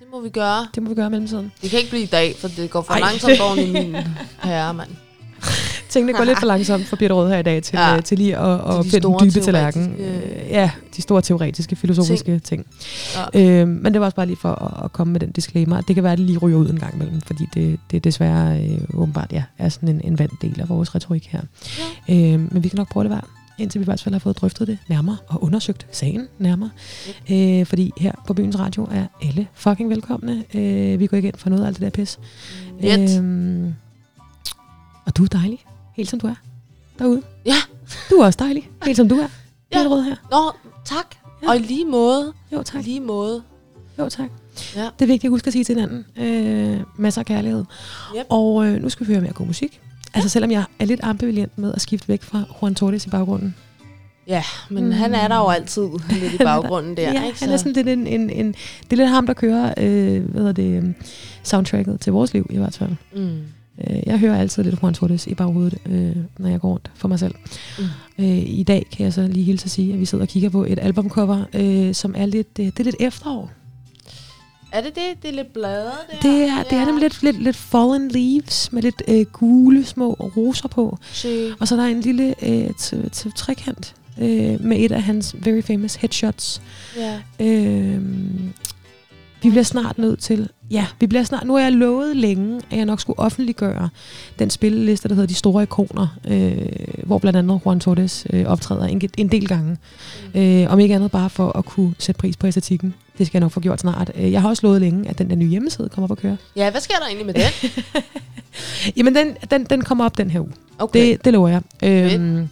[0.00, 0.66] Det må vi gøre.
[0.74, 1.52] Det må vi gøre i mellemtiden.
[1.62, 3.00] Det kan ikke blive i dag, for det går for Ej.
[3.00, 3.96] langsomt over i min
[4.42, 4.90] herre, mand.
[5.90, 7.94] Tingene går lidt for langsomt for Birte Rød her i dag til, Ja.
[7.94, 8.00] ja.
[8.00, 9.94] til lige at, at de finde den dybe tallerken.
[9.98, 10.20] Øh,
[10.50, 12.66] Ja, de store teoretiske, filosofiske ting.
[13.34, 13.60] Ja.
[13.60, 15.80] Øhm, men det var også bare lige for at, at komme med den disclaimer.
[15.80, 18.60] Det kan være, at det lige ryger ud en gang imellem, fordi det, det desværre
[18.64, 21.40] øh, åbenbart ja, er sådan en, en vand del af vores retorik her.
[22.08, 22.14] Ja.
[22.32, 23.20] Øhm, men vi kan nok prøve det være,
[23.58, 26.70] indtil vi faktisk har fået drøftet det nærmere og undersøgt sagen nærmere.
[27.30, 30.44] Øh, fordi her på Byens Radio er alle fucking velkomne.
[30.54, 32.18] Øh, vi går ikke ind for noget af alt det der pis.
[32.80, 33.18] Let.
[33.18, 33.74] Øhm,
[35.06, 35.58] og du er dejlig,
[35.96, 36.34] helt som du er
[36.98, 37.22] derude.
[37.46, 37.54] Ja.
[38.10, 39.28] Du er også dejlig, helt som du er.
[39.74, 39.80] Ja.
[39.80, 39.88] Ja.
[39.88, 40.16] Rød her.
[40.30, 40.52] Nå,
[40.84, 41.06] tak.
[41.42, 41.48] Ja.
[41.48, 42.32] Og i lige måde.
[42.52, 42.80] Jo, tak.
[42.80, 43.42] I lige måde.
[43.98, 44.28] Jo, tak.
[44.76, 44.82] Ja.
[44.82, 46.06] Det er vigtigt at huske at sige til hinanden.
[46.16, 47.64] Øh, masser af kærlighed.
[48.16, 48.26] Yep.
[48.28, 49.80] Og øh, nu skal vi høre mere god musik.
[50.14, 53.54] Altså selvom jeg er lidt ambivalent med at skifte væk fra Juan Torres i baggrunden.
[54.26, 54.88] Ja, men Mm.
[54.88, 54.92] mm.
[54.92, 55.88] han er der jo altid
[56.20, 57.40] lidt i baggrunden der, ja, ikke?
[57.40, 58.46] han er sådan lidt en, en, en...
[58.82, 60.94] Det er lidt ham, der kører øh, hvad hedder det,
[61.42, 62.90] soundtracket til vores liv i hvert fald.
[63.16, 63.38] Mm.
[63.78, 67.08] Øh, jeg hører altid lidt Juan Torres i baghovedet, øh, når jeg går rundt for
[67.08, 67.34] mig selv.
[67.78, 67.84] Mm.
[68.24, 70.48] Øh, I dag kan jeg så lige hilse at sige, at vi sidder og kigger
[70.48, 73.50] på et albumcover, øh, som er lidt, øh, det er lidt efterår.
[74.72, 75.22] Er det det?
[75.22, 76.20] Det er lidt blade der?
[76.22, 80.12] Det er, det er nemlig lidt, lidt, lidt fallen leaves med lidt øh, gule små
[80.12, 80.98] roser på.
[81.12, 81.52] Se.
[81.60, 82.70] Og så er der en lille øh,
[83.36, 86.62] trekant øh, med et af hans very famous headshots.
[86.96, 87.20] Ja.
[87.40, 88.00] Øh,
[89.42, 90.48] vi bliver snart nødt til...
[90.70, 91.44] Ja, vi bliver snart...
[91.46, 93.88] Nu har jeg lovet længe, at jeg nok skulle offentliggøre
[94.38, 96.62] den spilleliste, der hedder De Store Ikoner, øh,
[97.02, 99.76] hvor blandt andet Juan Torres øh, optræder en, en del gange.
[100.34, 100.40] Mm.
[100.40, 102.94] Øh, om ikke andet bare for at kunne sætte pris på æstetikken.
[103.18, 104.10] Det skal jeg nok få gjort snart.
[104.14, 106.36] Øh, Jeg har også lovet længe, at den der nye hjemmeside kommer op at køre.
[106.56, 107.70] Ja, hvad sker der egentlig med den?
[108.96, 110.52] Jamen, den, den, den kommer op den her uge.
[110.78, 111.00] Okay.
[111.10, 111.62] Det, det lover jeg.
[111.82, 112.48] Øhm,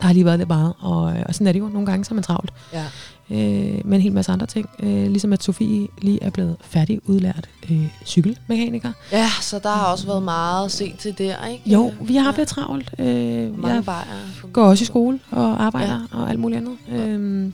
[0.00, 2.12] der har lige været lidt meget, og, og sådan er det jo nogle gange, så
[2.12, 2.50] er man travlt.
[2.72, 2.84] Ja.
[3.30, 3.36] Øh,
[3.84, 4.70] med en hel masse andre ting.
[4.82, 8.92] Øh, ligesom at Sofie lige er blevet færdig udlært øh, cykelmekaniker.
[9.12, 11.70] Ja, så der har også været meget at se til der, ikke?
[11.70, 12.94] Jo, vi har lidt travlt.
[12.98, 14.04] Øh, Mange jeg bajer.
[14.52, 16.18] går også i skole og arbejder ja.
[16.18, 16.76] og alt muligt andet.
[16.88, 17.52] Øh,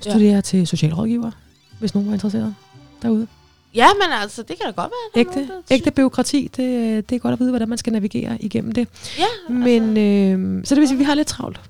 [0.00, 0.40] studerer ja.
[0.40, 1.30] til socialrådgiver,
[1.78, 2.54] hvis nogen var interesseret
[3.02, 3.26] derude.
[3.74, 5.20] Ja, men altså, det kan da godt være.
[5.20, 8.72] Ægte, nogen, ægte byråkrati, det, det er godt at vide, hvordan man skal navigere igennem
[8.72, 8.88] det.
[9.18, 11.60] Ja, Men, øh, så det vil sige, at vi har lidt travlt.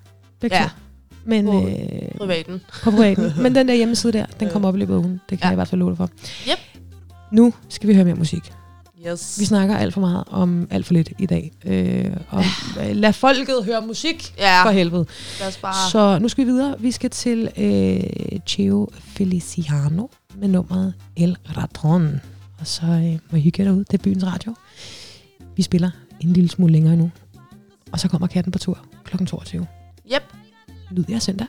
[0.40, 0.62] Begge Ja.
[0.62, 0.68] to.
[1.24, 1.74] Men, På øh,
[2.18, 2.60] privaten.
[2.82, 3.32] på privaten.
[3.42, 5.20] Men den der hjemmeside der, den kommer op i løbet af ugen.
[5.30, 5.46] Det kan Ja.
[5.46, 6.10] jeg i hvert fald love dig for.
[6.50, 6.58] Yep.
[7.32, 8.52] Nu skal vi høre mere musik.
[9.08, 9.36] Yes.
[9.40, 11.52] Vi snakker alt for meget om alt for lidt i dag.
[11.64, 12.44] Øh, om,
[12.80, 14.64] øh, lad folket høre musik, Ja.
[14.64, 15.06] for helvede.
[15.62, 15.90] Bare...
[15.90, 16.74] Så nu skal vi videre.
[16.78, 20.06] Vi skal til øh, Cheo Feliciano
[20.36, 22.20] med nummeret El Ratron.
[22.60, 23.84] Og så øh, må I hygge jer derude.
[23.90, 24.54] Det er byens radio.
[25.56, 25.90] Vi spiller
[26.20, 27.10] en lille smule længere nu.
[27.92, 29.24] Og så kommer katten på tur kl.
[29.26, 29.66] 22.
[30.14, 30.22] Yep.
[30.90, 31.46] Lyd jer søndag.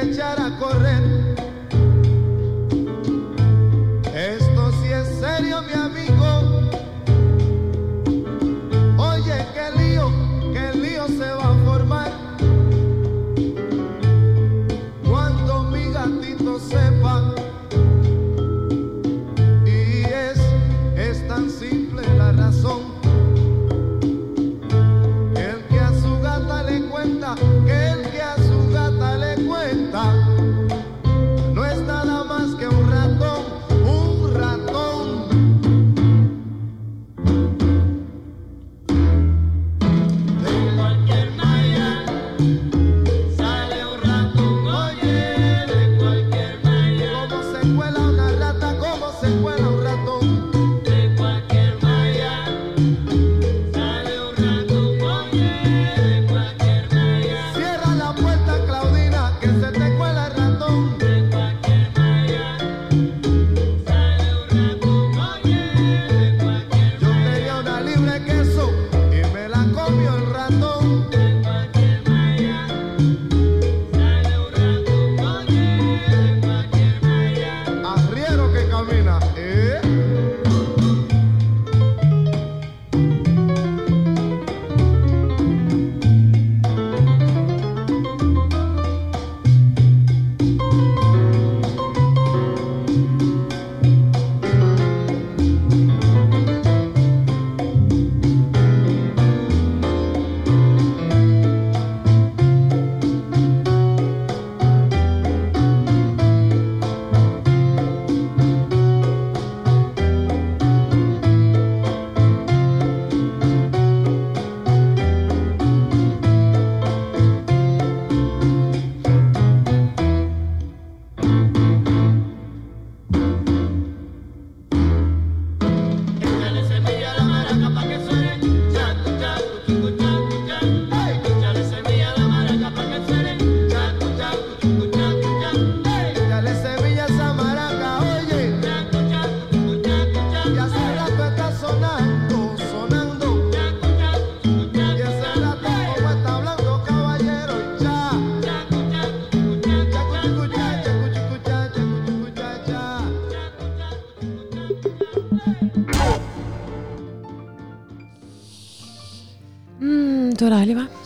[0.00, 1.07] Que echar a correr.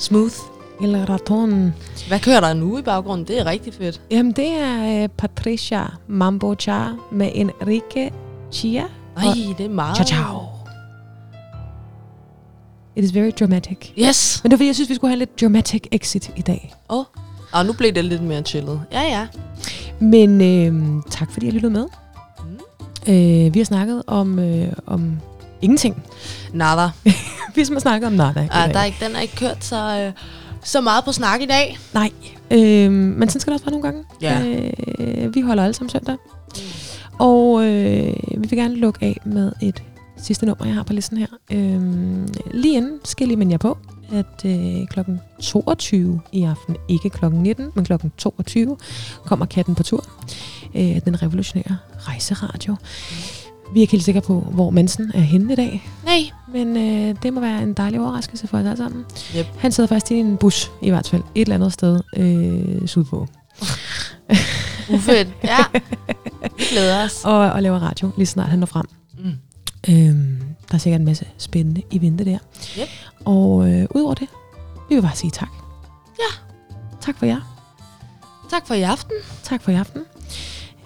[0.02, 0.34] Smooth.
[0.82, 1.74] Eller raton.
[2.08, 3.26] Hvad kører der nu i baggrunden?
[3.26, 4.00] Det er rigtig fedt.
[4.10, 8.10] Jamen, det er øh, Patricia Mambo Cha med Enrique
[8.52, 8.84] Chia.
[9.16, 9.24] Nej,
[9.58, 9.96] det er meget...
[9.96, 10.40] Ciao, ciao.
[12.96, 13.92] It is very dramatic.
[13.98, 14.40] Yes.
[14.42, 16.74] Men det var fordi, jeg synes, vi skulle have lidt dramatic exit i dag.
[16.90, 17.04] Åh, oh.
[17.52, 18.82] og nu blev det lidt mere chillet.
[18.92, 19.26] Ja, ja.
[20.00, 21.86] Men øh, tak fordi jeg lyttede med.
[22.38, 23.12] Mm.
[23.12, 25.20] Øh, vi har snakket om, øh, om
[25.62, 26.02] ingenting.
[26.52, 26.90] Nada.
[27.54, 28.48] vi har snakket om nada.
[28.50, 28.74] Ah, dag.
[28.74, 30.12] der er ikke, den er ikke kørt så, øh,
[30.64, 31.78] så meget på snak i dag.
[31.94, 32.10] Nej,
[32.50, 34.04] øh, men sådan skal det også være nogle gange.
[34.22, 34.42] Ja.
[34.98, 36.16] Øh, vi holder alle sammen søndag.
[37.18, 39.82] Og øh, vi vil gerne lukke af med et
[40.16, 41.26] sidste nummer, jeg har på listen her.
[41.52, 41.80] Øh,
[42.54, 43.78] lige inden skal lige minde jer på,
[44.12, 48.76] at øh, klokken 22 i aften, ikke klokken 19, men klokken 22,
[49.26, 50.04] kommer Katten på tur.
[50.74, 52.76] Øh, den revolutionære rejseradio.
[53.72, 55.88] Vi er ikke helt sikre på, hvor Mansen er henne i dag.
[56.04, 56.30] Nej.
[56.52, 59.04] Men øh, det må være en dejlig overraskelse for os alle sammen.
[59.36, 59.46] Yep.
[59.58, 61.22] Han sidder faktisk i en bus, i hvert fald.
[61.34, 63.26] Et eller andet sted øh, sydpå.
[64.94, 65.28] Ufedt.
[65.44, 65.56] Ja.
[66.58, 67.24] Vi glæder os.
[67.24, 68.86] og, og laver radio, lige snart han når frem.
[69.18, 69.32] Mm.
[69.88, 72.38] Øhm, der er sikkert en masse spændende i vente der.
[72.78, 72.88] Yep.
[73.24, 74.28] Og øh, udover det,
[74.88, 75.50] vi vil bare sige tak.
[76.18, 76.38] Ja.
[77.00, 77.40] Tak for jer.
[78.50, 79.16] Tak for i aften.
[79.42, 80.02] Tak for i aften.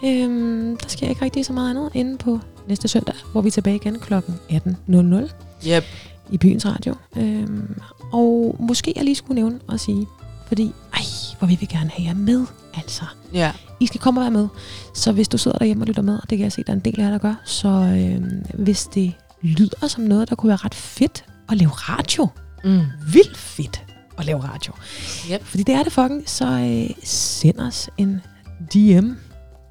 [0.05, 3.51] Øhm, der sker ikke rigtig så meget andet inde på næste søndag, hvor vi er
[3.53, 4.15] tilbage igen kl.
[4.15, 5.33] 18.00
[5.69, 5.85] Yep.
[6.31, 6.95] i byens radio.
[7.17, 7.81] Øhm,
[8.13, 10.07] og måske jeg lige skulle nævne og sige,
[10.49, 11.01] fordi, ej,
[11.39, 13.05] hvor vil vi gerne have jer med, altså.
[13.35, 13.53] Ja.
[13.81, 14.49] I skal komme og være med.
[14.95, 16.77] Så hvis du sidder derhjemme og lytter med, og det kan jeg se, der er
[16.77, 19.13] en del af jer, der gør, så øhm, hvis det
[19.43, 22.29] lyder som noget, der kunne være ret fedt at lave radio,
[22.65, 22.81] Mm.
[23.13, 23.85] vildt fedt
[24.19, 24.73] at lave radio,
[25.33, 25.45] Yep.
[25.45, 28.21] fordi det er det fucking, så øh, send os en
[28.75, 29.11] DM.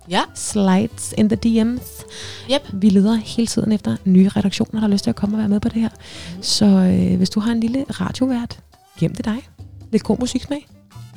[0.09, 0.21] Ja.
[0.35, 2.03] Slides in the DM's.
[2.51, 2.61] Yep.
[2.73, 5.49] Vi leder hele tiden efter nye redaktioner, der har lyst til at komme og være
[5.49, 5.89] med på det her.
[6.37, 6.43] Mm.
[6.43, 8.59] Så øh, hvis du har en lille radiovært,
[8.99, 9.49] gem det dig.
[9.91, 10.67] Lidt god musiksmag,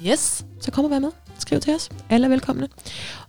[0.06, 0.44] Yes.
[0.60, 1.08] så kom og vær med.
[1.38, 1.88] Skriv til os.
[2.10, 2.68] Alle er velkomne.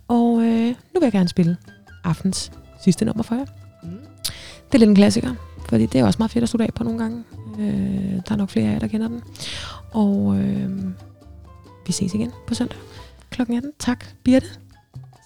[0.07, 1.57] Og øh, nu vil jeg gerne spille
[2.03, 2.51] aftens
[2.83, 3.45] sidste nummer for jer.
[3.83, 3.89] Mm.
[4.67, 5.33] Det er lidt en klassiker,
[5.69, 7.23] fordi det er også meget fedt at slutte af på nogle gange.
[7.59, 9.21] Øh, der er nok flere af jer, der kender den.
[9.91, 10.69] Og øh,
[11.87, 12.77] vi ses igen på søndag
[13.29, 13.41] kl.
[13.41, 13.63] 18.
[13.79, 14.47] Tak, Birte.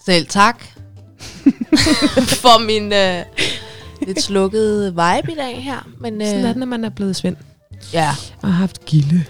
[0.06, 0.64] Selv tak.
[2.42, 3.24] for min øh,
[4.06, 5.88] lidt slukkede vibe i dag her.
[6.00, 7.36] Men, øh, Sådan er det, når man er blevet Svend
[7.92, 8.10] Ja.
[8.42, 9.24] og har haft gilde.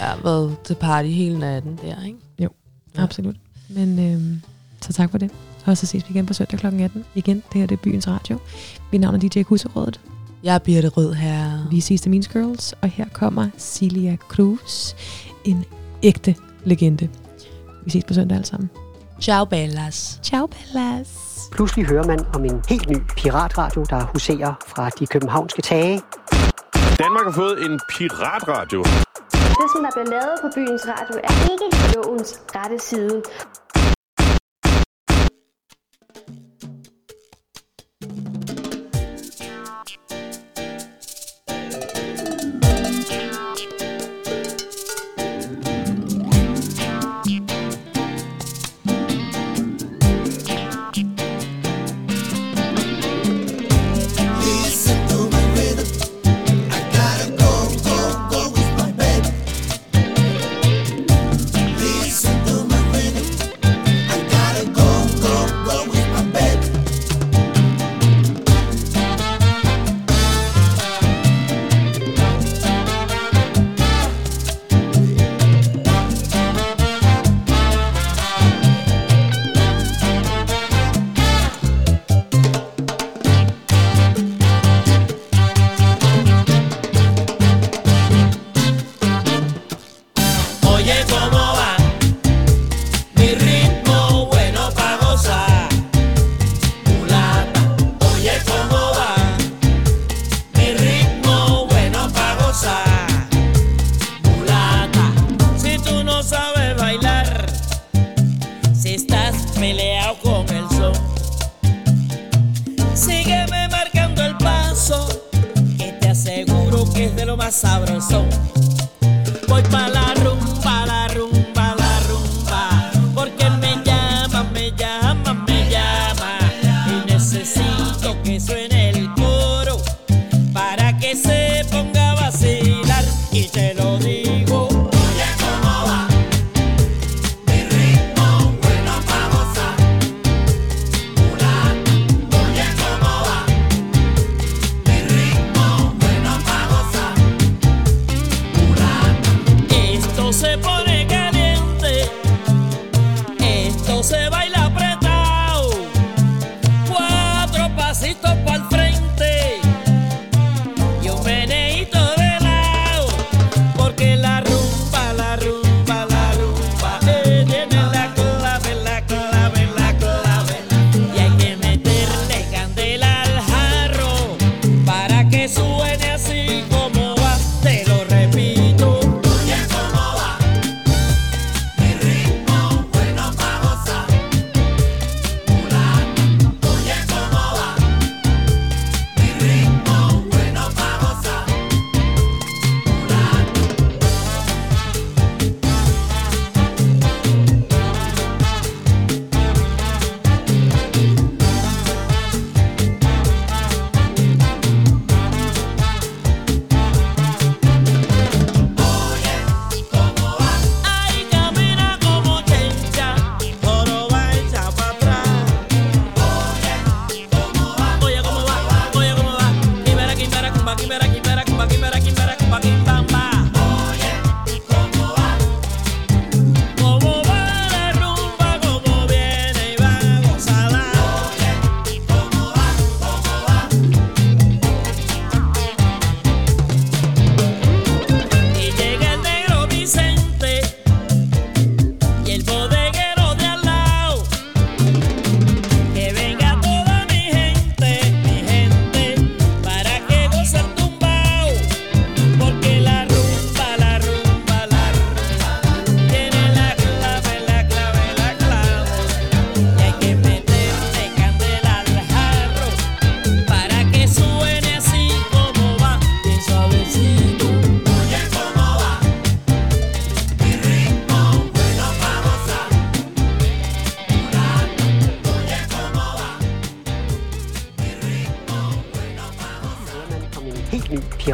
[0.00, 2.18] Jeg har været til party hele natten der, ikke?
[2.38, 2.48] Jo,
[2.96, 3.02] ja.
[3.02, 3.36] absolut.
[3.68, 4.36] Men øh,
[4.80, 5.30] så tak for det.
[5.64, 6.66] Og så ses vi igen på søndag kl.
[6.66, 7.04] 18.
[7.14, 8.38] Igen, det her det er Byens Radio.
[8.92, 10.00] Mit navn er DJ Kusserådet.
[10.44, 11.68] Jeg er Birte Rød her.
[11.70, 14.94] Vi ses til Means Girls, og her kommer Celia Cruz,
[15.44, 15.64] en
[16.02, 17.08] ægte legende.
[17.84, 18.70] Vi ses på søndag alle sammen.
[19.22, 20.18] Ciao, Bellas.
[20.22, 21.08] Ciao, Bellas.
[21.52, 26.02] Pludselig hører man om en helt ny piratradio, der huserer fra de københavnske tage.
[26.98, 28.82] Danmark har fået en piratradio.
[29.60, 33.22] Det, som der bliver lavet på byens radio, er ikke lovens rette side.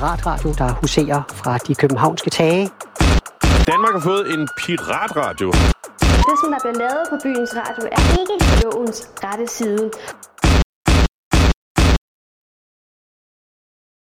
[0.08, 2.70] piratradio, der huserer fra de københavnske tage.
[3.66, 5.48] Danmark har fået en piratradio.
[6.28, 8.34] Det, som der bliver lavet på byens radio, er ikke
[8.64, 9.90] lovens rette side.